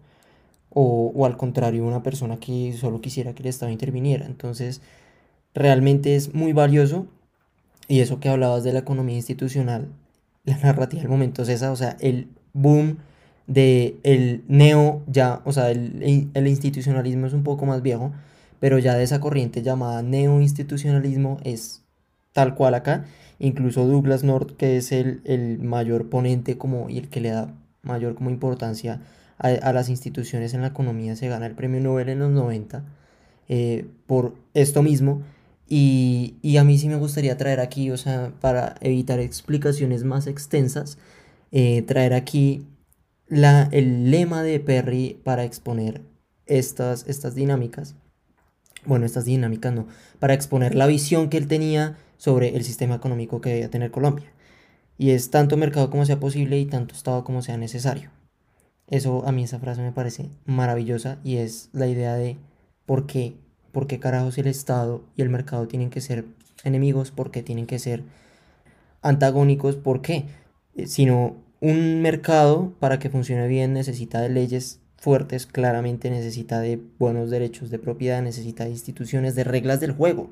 [0.69, 4.25] O, o al contrario, una persona que solo quisiera que el Estado interviniera.
[4.25, 4.81] Entonces,
[5.53, 7.07] realmente es muy valioso
[7.87, 9.89] y eso que hablabas de la economía institucional,
[10.45, 12.97] la narrativa del momento es esa, o sea, el boom
[13.47, 18.12] de el neo ya, o sea, el, el institucionalismo es un poco más viejo,
[18.60, 21.82] pero ya de esa corriente llamada neo-institucionalismo es
[22.34, 23.06] tal cual acá.
[23.39, 27.54] Incluso Douglas North, que es el, el, mayor ponente como, y el que le da
[27.82, 29.01] mayor como importancia
[29.39, 32.84] a, a, las instituciones en la economía, se gana el premio Nobel en los 90
[33.49, 35.23] eh, por esto mismo.
[35.67, 40.27] Y, y, a mí sí me gustaría traer aquí, o sea, para evitar explicaciones más
[40.27, 40.97] extensas,
[41.51, 42.65] eh, traer aquí
[43.32, 46.02] la, el lema de Perry para exponer
[46.46, 47.96] estas, estas dinámicas
[48.86, 49.88] bueno, estas dinámicas no,
[50.20, 54.32] para exponer la visión que él tenía sobre el sistema económico que debía tener Colombia.
[54.98, 58.10] Y es tanto mercado como sea posible y tanto Estado como sea necesario.
[58.88, 62.38] Eso a mí esa frase me parece maravillosa y es la idea de
[62.86, 63.36] por qué,
[63.72, 66.26] por qué carajos el Estado y el mercado tienen que ser
[66.63, 68.04] enemigos, por qué tienen que ser
[69.02, 70.26] antagónicos, por qué.
[70.76, 76.82] Eh, sino un mercado para que funcione bien necesita de leyes fuertes, claramente necesita de
[77.00, 80.30] buenos derechos de propiedad, necesita de instituciones, de reglas del juego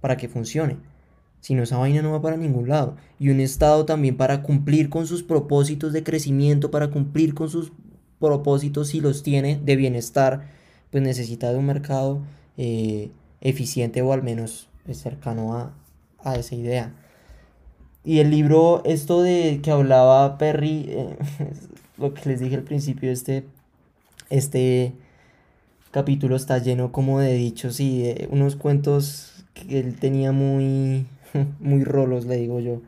[0.00, 0.76] para que funcione.
[1.40, 2.96] Si no, esa vaina no va para ningún lado.
[3.18, 7.72] Y un Estado también para cumplir con sus propósitos de crecimiento, para cumplir con sus
[8.18, 10.48] propósitos, si los tiene, de bienestar,
[10.90, 12.22] pues necesita de un mercado
[12.56, 15.74] eh, eficiente o al menos pues, cercano a,
[16.24, 16.94] a, esa idea.
[18.06, 21.16] Y el libro, esto de que hablaba Perry, eh,
[21.98, 23.44] lo que les dije al principio, este
[24.30, 24.92] este
[25.90, 31.06] capítulo está lleno como de dichos y de unos cuentos que él tenía muy,
[31.60, 32.80] muy rolos, le digo yo.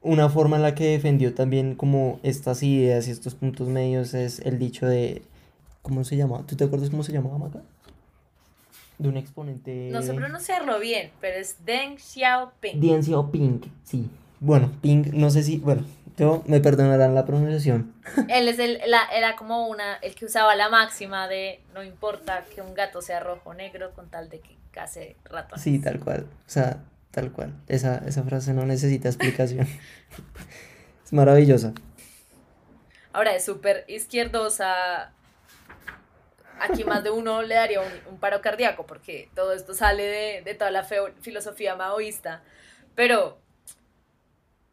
[0.00, 4.40] Una forma en la que defendió también como estas ideas y estos puntos medios es
[4.40, 5.22] el dicho de,
[5.82, 6.42] ¿cómo se llama?
[6.46, 7.62] ¿Tú te acuerdas cómo se llamaba Maca?
[8.98, 9.90] De un exponente...
[9.90, 12.80] No sé pronunciarlo bien, pero es Deng Xiaoping.
[12.80, 14.08] Deng Xiaoping, sí.
[14.40, 15.84] Bueno, Ping, no sé si, bueno,
[16.16, 17.94] yo, me perdonarán la pronunciación.
[18.28, 22.44] Él es el, la, era como una, el que usaba la máxima de no importa
[22.54, 25.62] que un gato sea rojo o negro con tal de que case ratones.
[25.62, 26.26] Sí, tal cual.
[26.46, 27.54] O sea, tal cual.
[27.68, 29.66] Esa, esa frase no necesita explicación.
[31.04, 31.72] es maravillosa.
[33.12, 35.12] Ahora es súper izquierdosa.
[36.60, 40.54] Aquí más de uno le daría un, paro cardíaco porque todo esto sale de, de
[40.54, 42.42] toda la filosofía maoísta.
[42.94, 43.38] Pero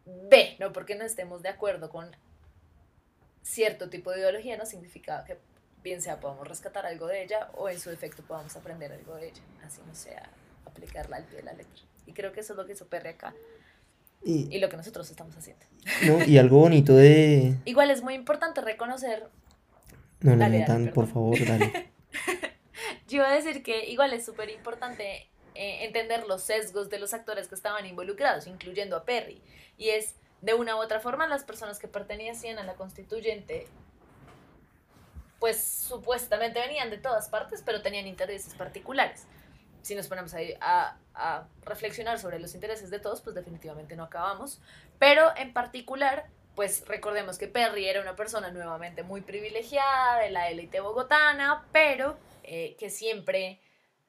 [0.06, 2.16] B, no porque no estemos de acuerdo con
[3.42, 5.38] cierto tipo de ideología, no significa que
[5.84, 9.30] bien sea podamos rescatar algo de ella o en su defecto podamos aprender algo de
[9.30, 10.30] ella, así no sea
[10.66, 11.82] aplicarla al pie de la letra.
[12.06, 13.34] Y creo que eso es lo que hizo Perry acá.
[14.24, 15.66] Y, lo que nosotros estamos haciendo.
[16.28, 17.56] y algo bonito de...
[17.66, 19.28] Igual es muy importante reconocer...
[20.22, 21.92] No, no, no, por favor, dale.
[23.08, 27.14] Yo iba a decir que igual es súper importante eh, entender los sesgos de los
[27.14, 29.42] actores que estaban involucrados, incluyendo a Perry.
[29.78, 33.68] Y es, de una u otra forma, las personas que pertenecían a la constituyente,
[35.40, 39.26] pues supuestamente venían de todas partes, pero tenían intereses particulares.
[39.82, 44.62] Si nos ponemos a, a reflexionar sobre los intereses de todos, pues definitivamente no acabamos.
[45.00, 50.50] Pero en particular, pues recordemos que Perry era una persona nuevamente muy privilegiada de la
[50.50, 53.60] élite bogotana, pero eh, que siempre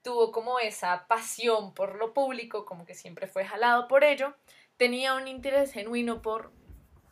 [0.02, 4.34] tuvo como esa pasión por lo público, como que siempre fue jalado por ello,
[4.76, 6.50] tenía un interés genuino por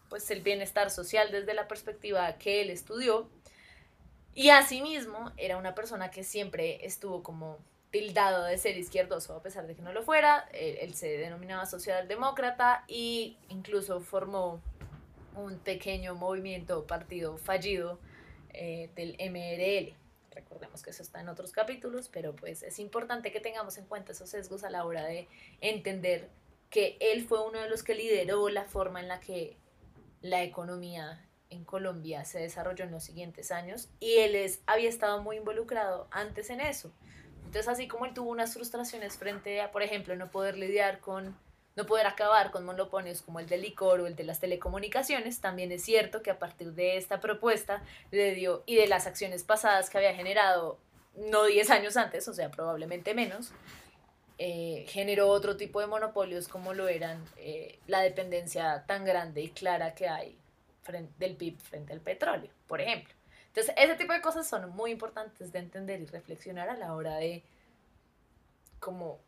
[0.08, 3.30] pues el bienestar social desde la perspectiva que él estudió.
[4.34, 7.58] Y asimismo era una persona que siempre estuvo como
[7.90, 12.84] tildado de ser izquierdoso a pesar de que no lo fuera, él, se denominaba socialdemócrata
[12.88, 14.60] e incluso formó
[15.36, 17.98] un pequeño movimiento partido fallido
[18.52, 19.94] eh, del MRL.
[20.34, 24.12] Recordemos que eso está en otros capítulos, pero pues es importante que tengamos en cuenta
[24.12, 25.28] esos sesgos a la hora de
[25.60, 26.28] entender
[26.70, 29.56] que él fue uno de los que lideró la forma en la que
[30.22, 35.20] la economía en Colombia se desarrolló en los siguientes años y él es, había estado
[35.22, 36.92] muy involucrado antes en eso.
[37.44, 41.36] Entonces, así como él tuvo unas frustraciones frente a, por ejemplo, no poder lidiar con
[41.76, 45.72] no poder acabar con monopolios como el del licor o el de las telecomunicaciones, también
[45.72, 49.90] es cierto que a partir de esta propuesta le dio y de las acciones pasadas
[49.90, 50.78] que había generado
[51.16, 53.52] no 10 años antes, o sea, probablemente menos,
[54.38, 59.50] eh, generó otro tipo de monopolios como lo eran eh, la dependencia tan grande y
[59.50, 60.36] clara que hay
[61.18, 63.14] del PIB frente al petróleo, por ejemplo.
[63.48, 67.16] Entonces, ese tipo de cosas son muy importantes de entender y reflexionar a la hora
[67.16, 67.42] de
[68.78, 69.20] como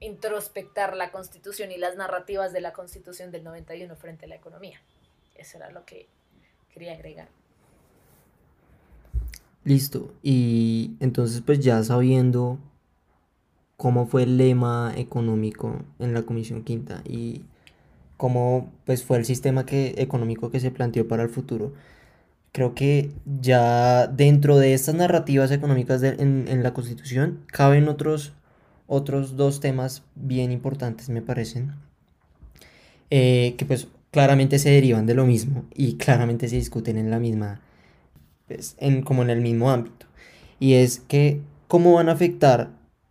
[0.00, 4.80] introspectar la constitución y las narrativas de la constitución del 91 frente a la economía.
[5.36, 6.08] Eso era lo que
[6.72, 7.28] quería agregar.
[9.64, 10.14] Listo.
[10.22, 12.58] Y entonces pues ya sabiendo
[13.76, 17.44] cómo fue el lema económico en la Comisión Quinta y
[18.18, 21.72] cómo pues, fue el sistema que, económico que se planteó para el futuro.
[22.52, 23.10] Creo que
[23.40, 28.34] ya dentro de estas narrativas económicas en, en, la Constitución caben otros,
[28.92, 31.72] otros dos temas bien importantes, me parecen,
[33.08, 37.20] eh, que pues claramente se derivan de lo mismo y claramente se discuten en la
[37.20, 37.60] misma,
[38.48, 40.06] pues, en, como en el mismo ámbito.
[40.58, 42.70] Y es que cómo van a afectar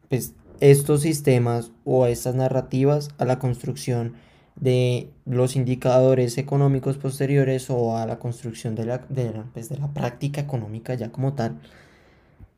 [0.09, 4.15] pues, estos sistemas o estas narrativas a la construcción
[4.57, 9.93] de los indicadores económicos posteriores o a la construcción de la, de pues, de la
[9.93, 11.61] práctica económica ya como tal.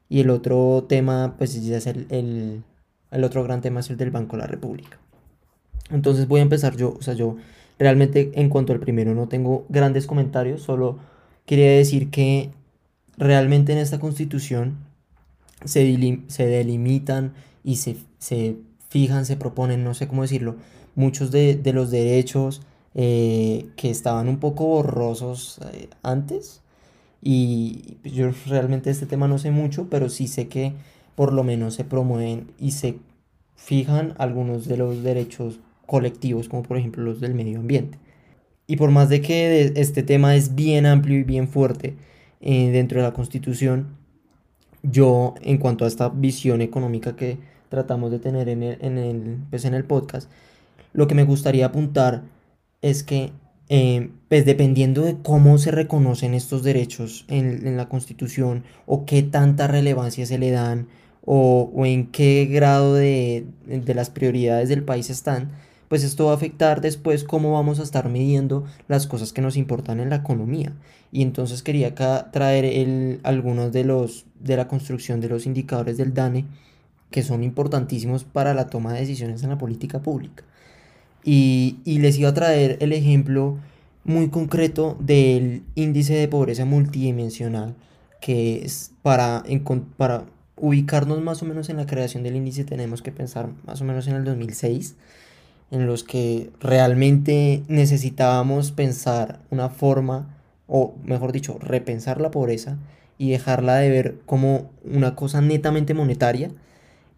[0.09, 2.63] Y el otro tema, pues ya es el, el,
[3.11, 4.97] el, otro gran tema es el del Banco de la República.
[5.89, 7.37] Entonces voy a empezar yo, o sea, yo
[7.77, 10.99] realmente en cuanto al primero no tengo grandes comentarios, solo
[11.45, 12.51] quería decir que
[13.17, 14.77] realmente en esta constitución
[15.65, 18.55] se, se delimitan y se, se,
[18.89, 20.55] fijan, se proponen, no sé cómo decirlo,
[20.95, 22.61] muchos de, de los derechos
[22.93, 26.61] eh, que estaban un poco borrosos eh, antes.
[27.21, 30.73] Y yo realmente este tema no sé mucho, pero sí sé que
[31.15, 32.97] por lo menos se promueven y se
[33.55, 37.99] fijan algunos de los derechos colectivos, como por ejemplo los del medio ambiente.
[38.67, 41.95] Y por más de que este tema es bien amplio y bien fuerte
[42.39, 43.97] eh, dentro de la Constitución,
[44.83, 47.37] yo en cuanto a esta visión económica que
[47.69, 50.29] tratamos de tener en el, en el, pues en el podcast,
[50.93, 52.23] lo que me gustaría apuntar
[52.81, 53.31] es que,
[53.73, 59.65] eh, pues dependiendo de cómo se reconocen estos derechos en, la Constitución o qué tanta
[59.67, 60.89] relevancia se le dan
[61.23, 65.51] o, o en qué grado de, de las prioridades del país están,
[65.87, 69.55] pues esto va a afectar después cómo vamos a estar midiendo las cosas que nos
[69.55, 70.73] importan en la economía.
[71.13, 75.95] Y entonces quería acá traer el, algunos de los de la construcción de los indicadores
[75.95, 76.45] del DANE
[77.09, 80.43] que son importantísimos para la toma de decisiones en la política pública.
[81.23, 83.57] Y, y les iba a traer el ejemplo
[84.03, 87.75] muy concreto del índice de pobreza multidimensional,
[88.19, 89.43] que es para,
[89.97, 93.85] para ubicarnos más o menos en la creación del índice tenemos que pensar más o
[93.85, 94.95] menos en el 2006
[95.71, 102.77] en los que realmente necesitábamos pensar una forma, o mejor dicho, repensar la pobreza
[103.17, 106.51] y dejarla de ver como una cosa netamente monetaria.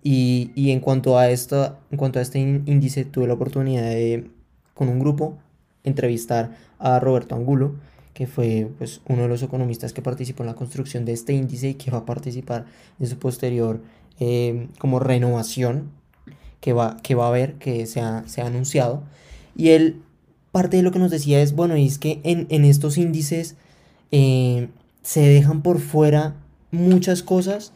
[0.04, 4.30] Y, y en, cuanto a esto, en cuanto a este índice, tuve la oportunidad de,
[4.74, 5.38] con un grupo,
[5.84, 7.76] entrevistar a Roberto Angulo,
[8.14, 11.70] que fue pues, uno de los economistas que participó en la construcción de este índice
[11.70, 12.66] y que va a participar
[13.00, 13.82] en su posterior
[14.20, 15.90] eh, como renovación
[16.60, 19.04] que va, que va a haber, que se ha, se ha anunciado.
[19.56, 20.02] Y él,
[20.52, 23.56] parte de lo que nos decía es, bueno, y es que en, en estos índices
[24.12, 24.70] eh,
[25.02, 26.36] se dejan por fuera
[26.72, 27.74] muchas cosas,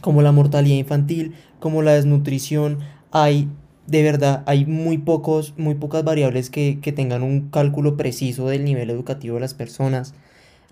[0.00, 2.78] como la mortalidad infantil, como la desnutrición.
[3.10, 3.48] Hay,
[3.86, 8.64] de verdad, hay muy, pocos, muy pocas variables que, que tengan un cálculo preciso del
[8.64, 10.14] nivel educativo de las personas.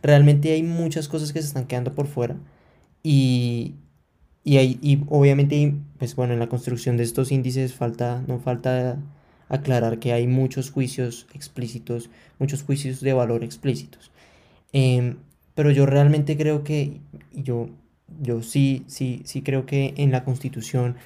[0.02, 2.36] Realmente hay muchas cosas que se están quedando por fuera.
[3.02, 3.74] Y,
[4.44, 8.98] y, hay, y obviamente, pues bueno, en la construcción de estos índices falta, no falta
[9.48, 14.10] aclarar que hay muchos juicios explícitos, muchos juicios de valor explícitos.
[14.72, 15.16] Em,
[15.54, 17.00] pero yo realmente creo que,
[17.32, 17.70] yo,
[18.20, 20.96] yo sí, sí, sí creo que en la constitución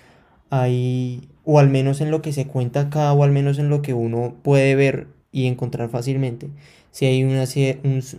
[0.51, 3.83] hay, o al menos en lo que se cuenta acá, o al menos en lo
[3.83, 6.51] que uno puede ver y encontrar fácilmente,
[6.91, 7.45] si hay una,
[7.85, 8.17] unos,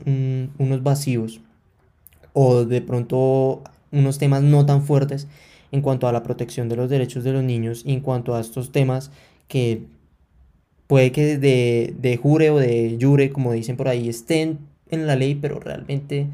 [0.58, 1.42] unos vacíos
[2.34, 5.28] o de pronto unos temas no tan fuertes
[5.72, 8.40] en cuanto a la protección de los derechos de los niños y en cuanto a
[8.40, 9.12] estos temas
[9.48, 9.84] que
[10.88, 15.16] puede que de, de jure o de jure, como dicen por ahí, estén en la
[15.16, 16.28] ley, pero realmente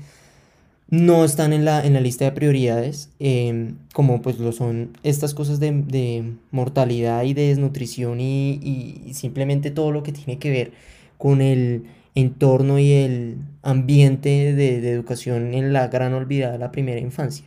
[0.89, 5.33] no están en la, en la lista de prioridades, em, como pues lo son estas
[5.33, 10.49] cosas de, de mortalidad y de desnutrición y, y, simplemente todo lo que tiene que
[10.49, 10.71] ver
[11.17, 11.83] con el
[12.15, 17.45] entorno y el ambiente de, de educación en la gran olvidada de la primera infancia.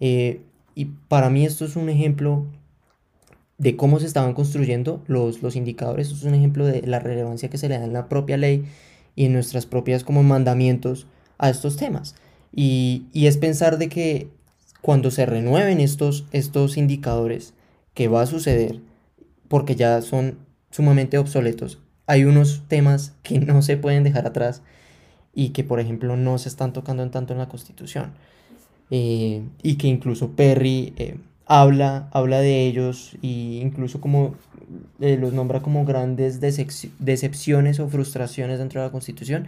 [0.00, 0.40] Eh,
[0.74, 2.46] y para mí esto es un ejemplo
[3.58, 7.48] de cómo se estaban construyendo los, los indicadores, esto es un ejemplo de la relevancia
[7.48, 8.64] que se le da en la propia ley
[9.14, 11.06] y en nuestras propias como mandamientos
[11.38, 12.16] a estos temas.
[12.54, 14.28] Y, y es pensar de que
[14.80, 17.54] cuando se renueven estos, estos indicadores,
[17.94, 18.80] que va a suceder,
[19.48, 20.38] porque ya son
[20.70, 24.62] sumamente obsoletos, hay unos temas que no se pueden dejar atrás
[25.34, 28.12] y que, por ejemplo, no se están tocando en tanto en la Constitución.
[28.90, 34.34] Eh, y que incluso Perry eh, habla, habla de ellos e incluso como
[35.00, 39.46] eh, los nombra como grandes decepciones o frustraciones dentro de la Constitución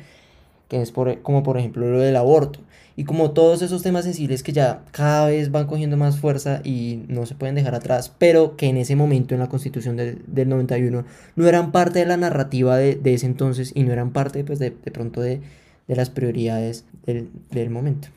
[0.68, 2.60] que es por, como por ejemplo lo del aborto.
[2.96, 7.04] Y como todos esos temas sensibles que ya cada vez van cogiendo más fuerza y
[7.08, 10.48] no se pueden dejar atrás, pero que en ese momento en la constitución del, del
[10.48, 11.04] 91
[11.34, 14.60] no eran parte de la narrativa de, de, ese entonces y no eran parte pues
[14.60, 15.40] de, de pronto de,
[15.88, 18.08] de, las prioridades del, del momento.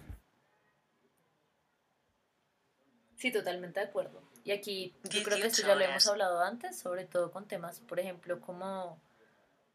[3.15, 4.21] Sí, totalmente de acuerdo.
[4.43, 7.79] Y aquí yo creo que esto ya lo hemos hablado antes, sobre todo con temas,
[7.79, 9.01] por ejemplo, como,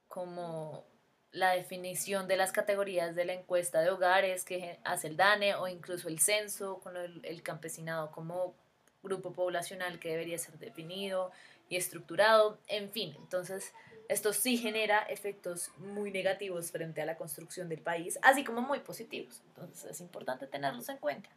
[0.06, 0.86] como
[1.32, 5.66] la definición de las categorías de la encuesta de hogares que hace el DANE o
[5.66, 8.54] incluso el censo con el, campesinado como
[9.02, 11.32] grupo poblacional que debería ser definido
[11.70, 13.72] y estructurado, en fin, entonces
[14.08, 18.80] esto sí genera efectos muy negativos frente a la construcción del país, así como muy
[18.80, 21.30] positivos, entonces es importante tenerlos en cuenta.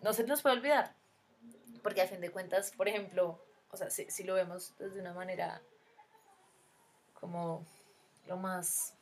[0.00, 0.94] No se nos puede olvidar,
[1.82, 5.14] porque a fin de cuentas, por ejemplo, o sea, si, si lo vemos desde una
[5.14, 5.62] manera
[7.14, 7.64] como
[8.26, 8.96] lo más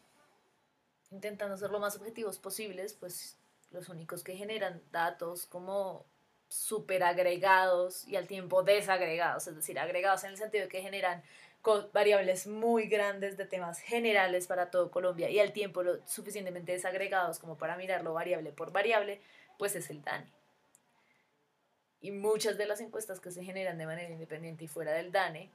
[1.11, 3.36] intentando ser lo más objetivos posibles, pues
[3.70, 6.04] los únicos que generan datos como
[6.48, 11.22] súper agregados y al tiempo desagregados, es decir, agregados en el sentido de que generan
[11.92, 17.38] variables muy grandes de temas generales para todo Colombia y al tiempo lo suficientemente desagregados
[17.38, 19.20] como para mirarlo variable por variable,
[19.58, 20.26] pues es el DANE.
[22.00, 25.50] Y muchas de las encuestas que se generan de manera independiente y fuera del DANE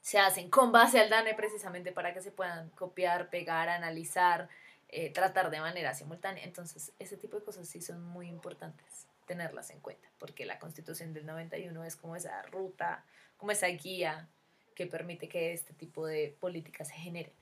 [0.00, 4.48] se hacen con base al DANE precisamente para que se puedan copiar, pegar, analizar,
[4.88, 6.44] eh, tratar de manera simultánea.
[6.44, 11.12] Entonces, ese tipo de cosas sí son muy importantes tenerlas en cuenta, porque la constitución
[11.12, 13.04] del 91 es como esa ruta,
[13.36, 14.28] como esa guía
[14.74, 17.32] que permite que este tipo de políticas se generen.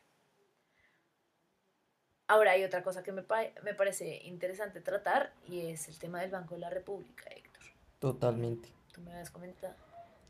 [2.26, 3.24] Ahora hay otra cosa que me,
[3.62, 7.62] me parece interesante tratar y es el tema del Banco de la República, Héctor.
[7.98, 8.68] Totalmente.
[8.92, 9.74] Tú me habías comentado.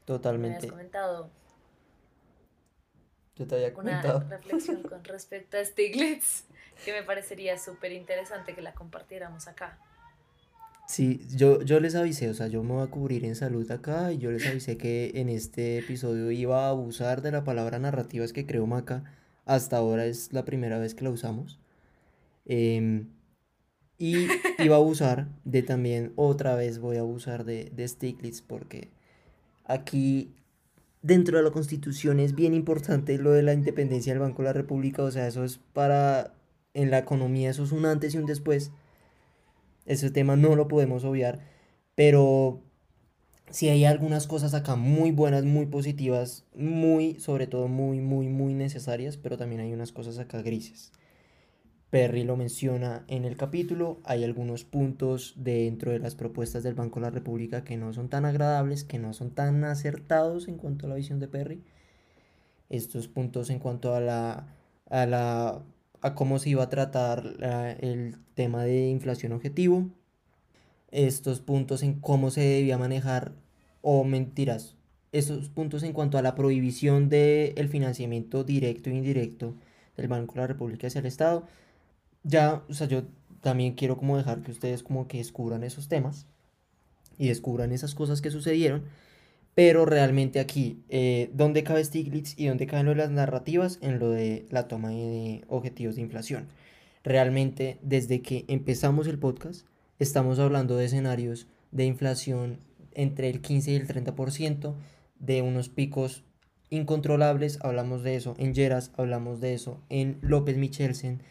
[0.05, 0.51] Totalmente.
[0.51, 1.31] Me habías comentado
[3.39, 4.19] yo te había comentado.
[4.19, 6.45] Una reflexión con respecto a Stiglitz
[6.85, 9.79] que me parecería súper interesante que la compartiéramos acá.
[10.87, 14.11] Sí, yo, yo les avisé, o sea, yo me voy a cubrir en salud acá
[14.11, 18.33] y yo les avisé que en este episodio iba a abusar de la palabra narrativas
[18.33, 19.05] que creó Maca.
[19.45, 21.61] Hasta ahora es la primera vez que la usamos.
[22.47, 23.05] Eh,
[23.99, 24.29] y
[24.59, 28.89] iba a abusar de también, otra vez voy a abusar de, de Stiglitz porque
[29.65, 30.35] aquí
[31.09, 34.53] dentro de la constitución es bien importante lo de la independencia del Banco de la
[34.53, 36.35] República, o sea, eso es para,
[36.75, 38.73] en la economía eso es un antes y un después,
[39.87, 41.41] ese tema no lo podemos obviar,
[41.95, 42.61] pero
[43.51, 48.53] sí hay algunas cosas acá muy buenas, muy positivas, muy, sobre todo muy, muy, muy
[48.53, 50.93] necesarias, pero también hay unas cosas acá grises.
[51.91, 57.01] Perry lo menciona en el capítulo, hay algunos puntos dentro de las propuestas del Banco
[57.01, 60.85] de la República que no son tan agradables, que no son tan acertados en cuanto
[60.85, 61.63] a la visión de Perry.
[62.69, 64.55] Estos puntos en cuanto a la
[64.91, 65.63] a la
[66.03, 67.25] a cómo se iba a tratar
[67.81, 69.89] el tema de inflación objetivo.
[70.91, 73.33] Estos puntos en cómo se debía manejar
[73.81, 74.77] o mentiras.
[75.13, 79.55] Esos puntos en cuanto a la prohibición del el financiamiento directo e indirecto
[79.97, 81.47] del Banco de la República hacia el Estado
[82.29, 83.05] ya, o sea, yo
[83.41, 86.27] también quiero como dejar que ustedes como que descubran esos temas
[87.17, 88.85] y descubran esas cosas que sucedieron,
[89.55, 93.79] pero realmente aquí, eh, ¿dónde cabe Stiglitz y dónde caben las narrativas?
[93.81, 96.47] En lo de la toma de objetivos de inflación.
[97.03, 99.67] Realmente, desde que empezamos el podcast,
[99.99, 102.61] estamos hablando de escenarios de inflación
[102.93, 104.75] entre el 15 y el 30%,
[105.19, 106.23] de unos picos
[106.71, 111.23] incontrolables, hablamos de eso en Geras, hablamos de eso en López Michelsen,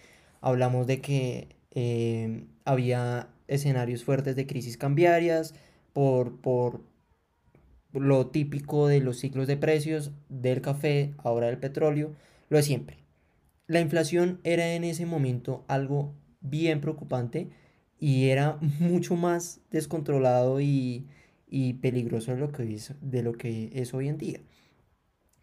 [0.47, 5.53] hablamos de que eh, había escenarios fuertes de crisis cambiarias
[5.93, 6.81] por, por
[7.91, 12.13] lo típico de los ciclos de precios del café, ahora del petróleo,
[12.49, 12.97] lo de siempre.
[13.67, 17.49] La inflación era en ese momento algo bien preocupante
[17.99, 21.07] y era mucho más descontrolado y,
[21.45, 24.39] y peligroso de lo, que es, de lo que es hoy en día.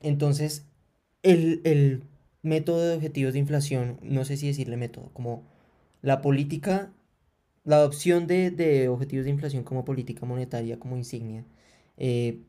[0.00, 0.64] Entonces,
[1.22, 2.04] el, el
[2.44, 5.44] método de objetivos de inflación, no sé si decirle método, como
[6.02, 6.92] la política,
[7.64, 11.46] la adopción de, de objetivos de inflación como política monetaria, como insignia,
[11.96, 12.40] eh,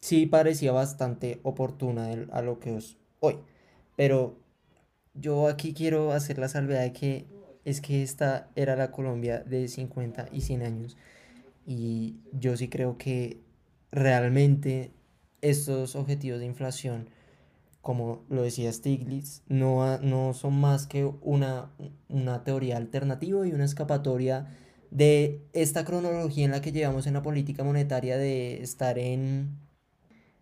[0.00, 3.36] sí parecía bastante oportuna a lo que es hoy.
[3.96, 4.38] Pero
[5.14, 7.26] yo aquí quiero hacer la salvedad de que
[7.64, 10.96] es que esta era la Colombia de 50 y 100 años.
[11.66, 13.40] Y yo sí creo que
[13.92, 14.92] realmente
[15.42, 17.08] estos objetivos de inflación
[17.82, 21.70] como lo decía Stiglitz, no, no son más que una,
[22.08, 24.48] una teoría alternativa y una escapatoria
[24.90, 29.58] de esta cronología en la que llevamos en la política monetaria de estar en,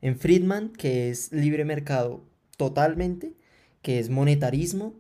[0.00, 2.24] en Friedman, que es libre mercado
[2.56, 3.34] totalmente,
[3.82, 4.94] que es monetarismo,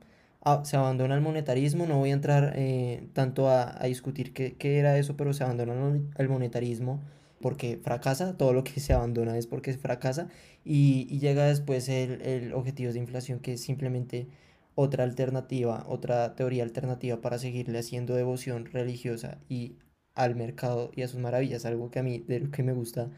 [0.64, 5.16] se abandona el monetarismo, no voy a entrar eh, tanto a, discutir qué, era eso,
[5.16, 7.02] pero se abandona el monetarismo
[7.40, 10.28] porque fracasa, todo lo que se abandona es porque fracasa
[10.64, 14.28] y, y llega después el, el objetivo de inflación que es simplemente
[14.74, 19.76] otra alternativa, otra teoría alternativa para seguirle haciendo devoción religiosa y
[20.14, 23.10] al mercado y a sus maravillas, algo que a mí de lo que me gusta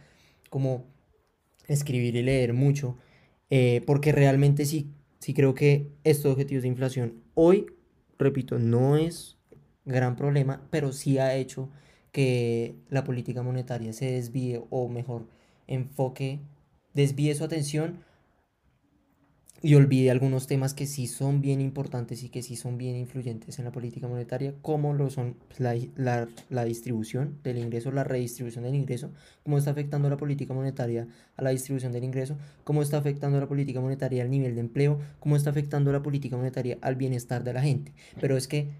[0.50, 0.86] como
[1.68, 2.96] escribir y leer mucho,
[3.50, 7.66] eh, porque realmente sí, sí creo que estos objetivos de inflación hoy,
[8.18, 9.36] repito, no es
[9.84, 11.70] gran problema, pero sí ha hecho
[12.12, 15.26] que la política monetaria se desvíe o mejor
[15.66, 16.40] enfoque,
[16.94, 18.04] desvíe su atención
[19.62, 23.58] y olvide algunos temas que sí son bien importantes y que sí son bien influyentes
[23.58, 28.64] en la política monetaria, como lo son pues, la, la, distribución del ingreso, la redistribución
[28.64, 29.10] del ingreso,
[29.42, 33.48] cómo está afectando la política monetaria a la distribución del ingreso, cómo está afectando la
[33.48, 37.52] política monetaria al nivel de empleo, cómo está afectando la política monetaria al bienestar de
[37.52, 37.92] la gente.
[38.18, 38.70] Pero es que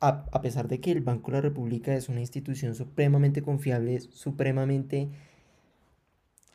[0.00, 4.00] a, a pesar de que el Banco de la República es una institución supremamente confiable,
[4.00, 5.08] supremamente...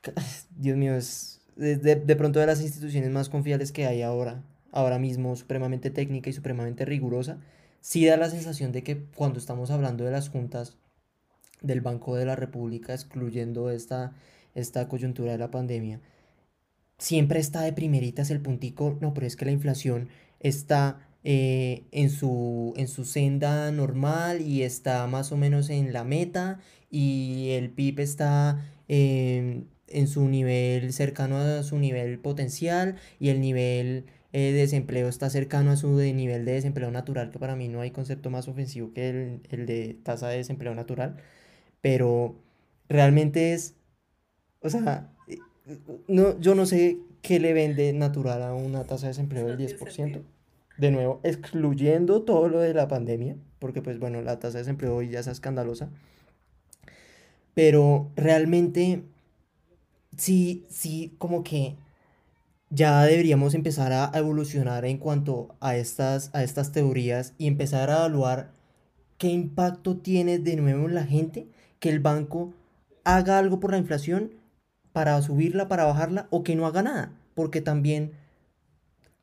[0.58, 5.36] Dios mío, es de, pronto de las instituciones más confiables que hay ahora, ahora mismo,
[5.36, 7.40] supremamente técnica y supremamente rigurosa,
[7.82, 10.78] sí da la sensación de que cuando estamos hablando de las juntas
[11.62, 14.14] del Banco de la República, excluyendo esta,
[14.56, 16.00] esta coyuntura de la pandemia,
[16.98, 20.08] siempre está de primeritas el puntico, no, pero es que la inflación
[20.40, 26.04] está eh, en, su, en su senda normal y está más o menos en la
[26.04, 26.60] meta
[26.90, 28.66] y el PIB está...
[28.88, 35.08] Eh, en su nivel cercano a su nivel potencial y el nivel eh, de desempleo
[35.08, 38.48] está cercano a su nivel de desempleo natural, que para mí no hay concepto más
[38.48, 41.18] ofensivo que el, el de tasa de desempleo natural,
[41.82, 42.36] pero
[42.88, 43.76] realmente es,
[44.62, 45.12] o sea,
[46.08, 50.24] no, yo no sé qué le vende natural a una tasa de desempleo del 10%.
[50.80, 54.96] De nuevo, excluyendo todo lo de la pandemia, porque pues bueno, la tasa de desempleo
[54.96, 55.90] hoy ya es escandalosa.
[57.54, 59.04] Pero realmente
[60.16, 61.76] sí, sí, como que
[62.70, 67.98] ya deberíamos empezar a evolucionar en cuanto a estas, a estas teorías y empezar a
[67.98, 68.52] evaluar
[69.18, 71.48] qué impacto tiene de nuevo en la gente
[71.80, 72.54] que el banco
[73.04, 74.32] haga algo por la inflación
[74.94, 78.14] para subirla, para bajarla o que no haga nada, porque también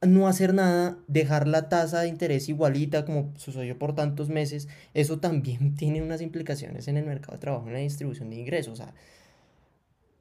[0.03, 5.19] no hacer nada, dejar la tasa de interés igualita como sucedió por tantos meses, eso
[5.19, 8.77] también tiene unas implicaciones en el mercado de trabajo, en la distribución de ingresos, o
[8.77, 8.95] sea,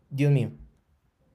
[0.09, 0.51] Dios mío,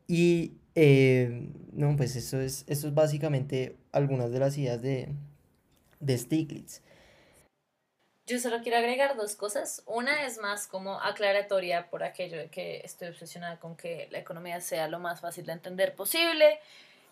[0.07, 5.09] y eh, no, pues eso es, eso es básicamente algunas de las ideas de,
[6.01, 6.82] de Stiglitz.
[8.26, 9.82] Yo solo quiero agregar dos cosas.
[9.86, 14.61] Una es más como aclaratoria por aquello de que estoy obsesionada con que la economía
[14.61, 16.61] sea lo más fácil de entender posible.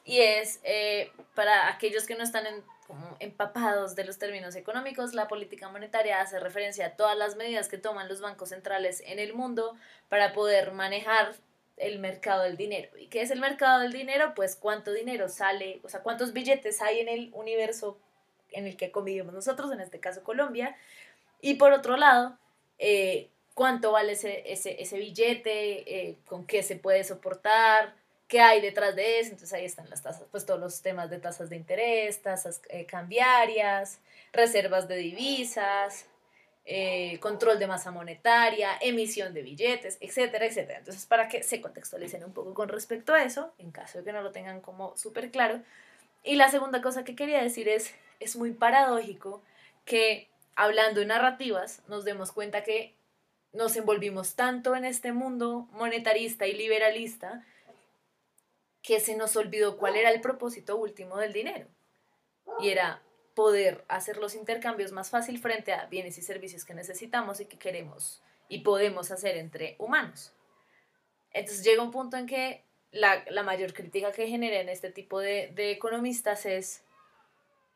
[0.09, 2.46] Y es eh, para aquellos que no están
[2.86, 7.68] como empapados de los términos económicos, la política monetaria hace referencia a todas las medidas
[7.68, 9.76] que toman los bancos centrales en el mundo
[10.09, 11.34] para poder manejar
[11.76, 12.88] el mercado del dinero.
[12.96, 14.32] ¿Y qué es el mercado del dinero?
[14.34, 17.98] Pues cuánto dinero sale, o sea, cuántos billetes hay en el universo
[18.52, 20.74] en el que convivimos nosotros, en este caso Colombia.
[21.42, 22.38] Y por otro lado,
[22.78, 27.97] eh, cuánto vale ese, ese, billete, eh, con qué se puede soportar,
[28.28, 29.30] qué hay detrás de eso.
[29.30, 32.86] Entonces ahí están las tasas, pues todos los temas de tasas de interés, tasas eh,
[32.86, 34.00] cambiarias,
[34.32, 36.06] reservas de divisas,
[36.66, 40.80] eh, control de masa monetaria, emisión de billetes, etcétera, etcétera.
[40.80, 44.12] Entonces, para que se contextualicen un poco con respecto a eso, en caso de que
[44.12, 45.62] no lo tengan como súper claro.
[46.22, 49.42] Y la segunda cosa que quería decir es, es muy paradójico
[49.86, 52.94] que hablando de narrativas nos demos cuenta que
[53.54, 57.46] nos envolvimos tanto en este mundo monetarista y liberalista
[58.82, 61.66] que se nos olvidó cuál era el propósito último del dinero.
[62.60, 63.02] Y era
[63.34, 67.58] poder hacer los intercambios más fácil frente a bienes y servicios que necesitamos y que
[67.58, 70.32] queremos y podemos hacer entre humanos.
[71.32, 75.52] Entonces llega un punto en que la, mayor crítica que genera en este tipo de,
[75.54, 76.82] de economistas es,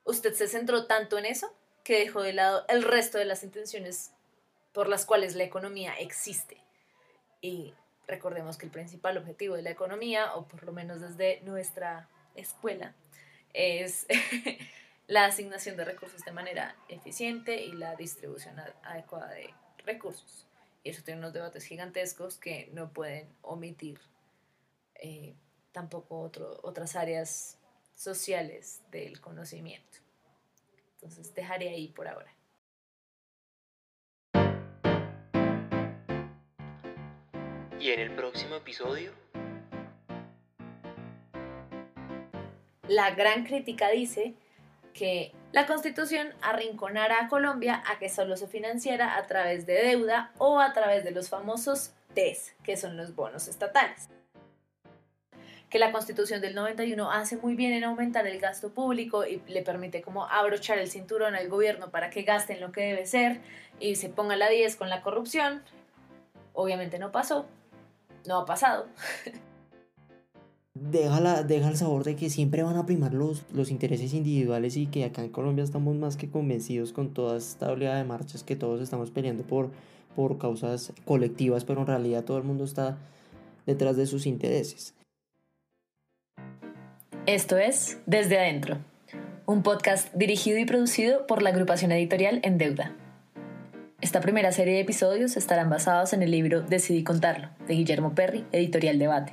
[0.05, 4.13] usted se centró tanto en eso que dejó de lado el resto de las intenciones
[4.73, 6.57] por las cuales la economía existe.
[7.41, 7.75] Y
[8.07, 12.95] recordemos que el principal objetivo de la economía, o por lo menos desde nuestra escuela,
[13.53, 14.07] es
[15.07, 19.53] la asignación de recursos de manera eficiente y la distribución adecuada de
[19.85, 20.47] recursos.
[20.85, 24.01] Y eso tiene unos debates gigantescos que no pueden omitir
[24.97, 25.35] eh,
[25.73, 27.59] tampoco otro, otras áreas
[27.95, 29.99] sociales del conocimiento.
[30.95, 32.33] Entonces dejaré ahí por ahora.
[37.83, 39.11] Y en el próximo episodio...
[42.87, 44.35] La gran crítica dice
[44.95, 50.31] que la Constitución arrinconara a Colombia a que solo se financiara a través de deuda
[50.39, 54.11] o a través de los famosos TES, que son los bonos estatales.
[55.69, 59.63] Que la Constitución del 91 hace muy bien en aumentar el gasto público y le
[59.63, 63.41] permite como abrochar el cinturón al gobierno para que gasten lo que debe ser
[63.81, 65.65] y se ponga la 10 con la corrupción.
[66.53, 67.49] Obviamente no pasó,
[68.27, 68.87] no ha pasado.
[70.75, 74.87] deja, deja el sabor de que siempre van a primar los, los intereses individuales y
[74.87, 78.57] que acá en Colombia estamos más que convencidos con toda esta oleada de marchas que
[78.57, 79.71] todos estamos peleando por,
[80.17, 82.99] por causas colectivas, pero en realidad todo el mundo está
[83.67, 84.95] detrás de sus intereses.
[87.27, 88.79] Esto es Desde Adentro,
[89.47, 92.97] un podcast dirigido y producido por la agrupación editorial En Deuda.
[94.03, 98.45] Esta primera serie de episodios estarán basados en el libro Decidí contarlo, de Guillermo Perry,
[98.51, 99.33] editorial Debate.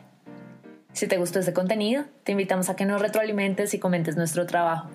[0.93, 4.87] Si te gustó este contenido, te invitamos a que nos retroalimentes y comentes nuestro trabajo.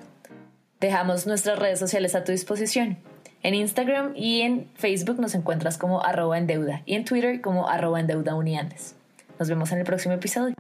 [0.79, 2.99] Dejamos nuestras redes sociales a tu disposición.
[3.43, 7.69] En Instagram y en Facebook nos encuentras como arroba en deuda y en Twitter como
[7.69, 10.55] arroba en deuda Nos vemos en el próximo episodio.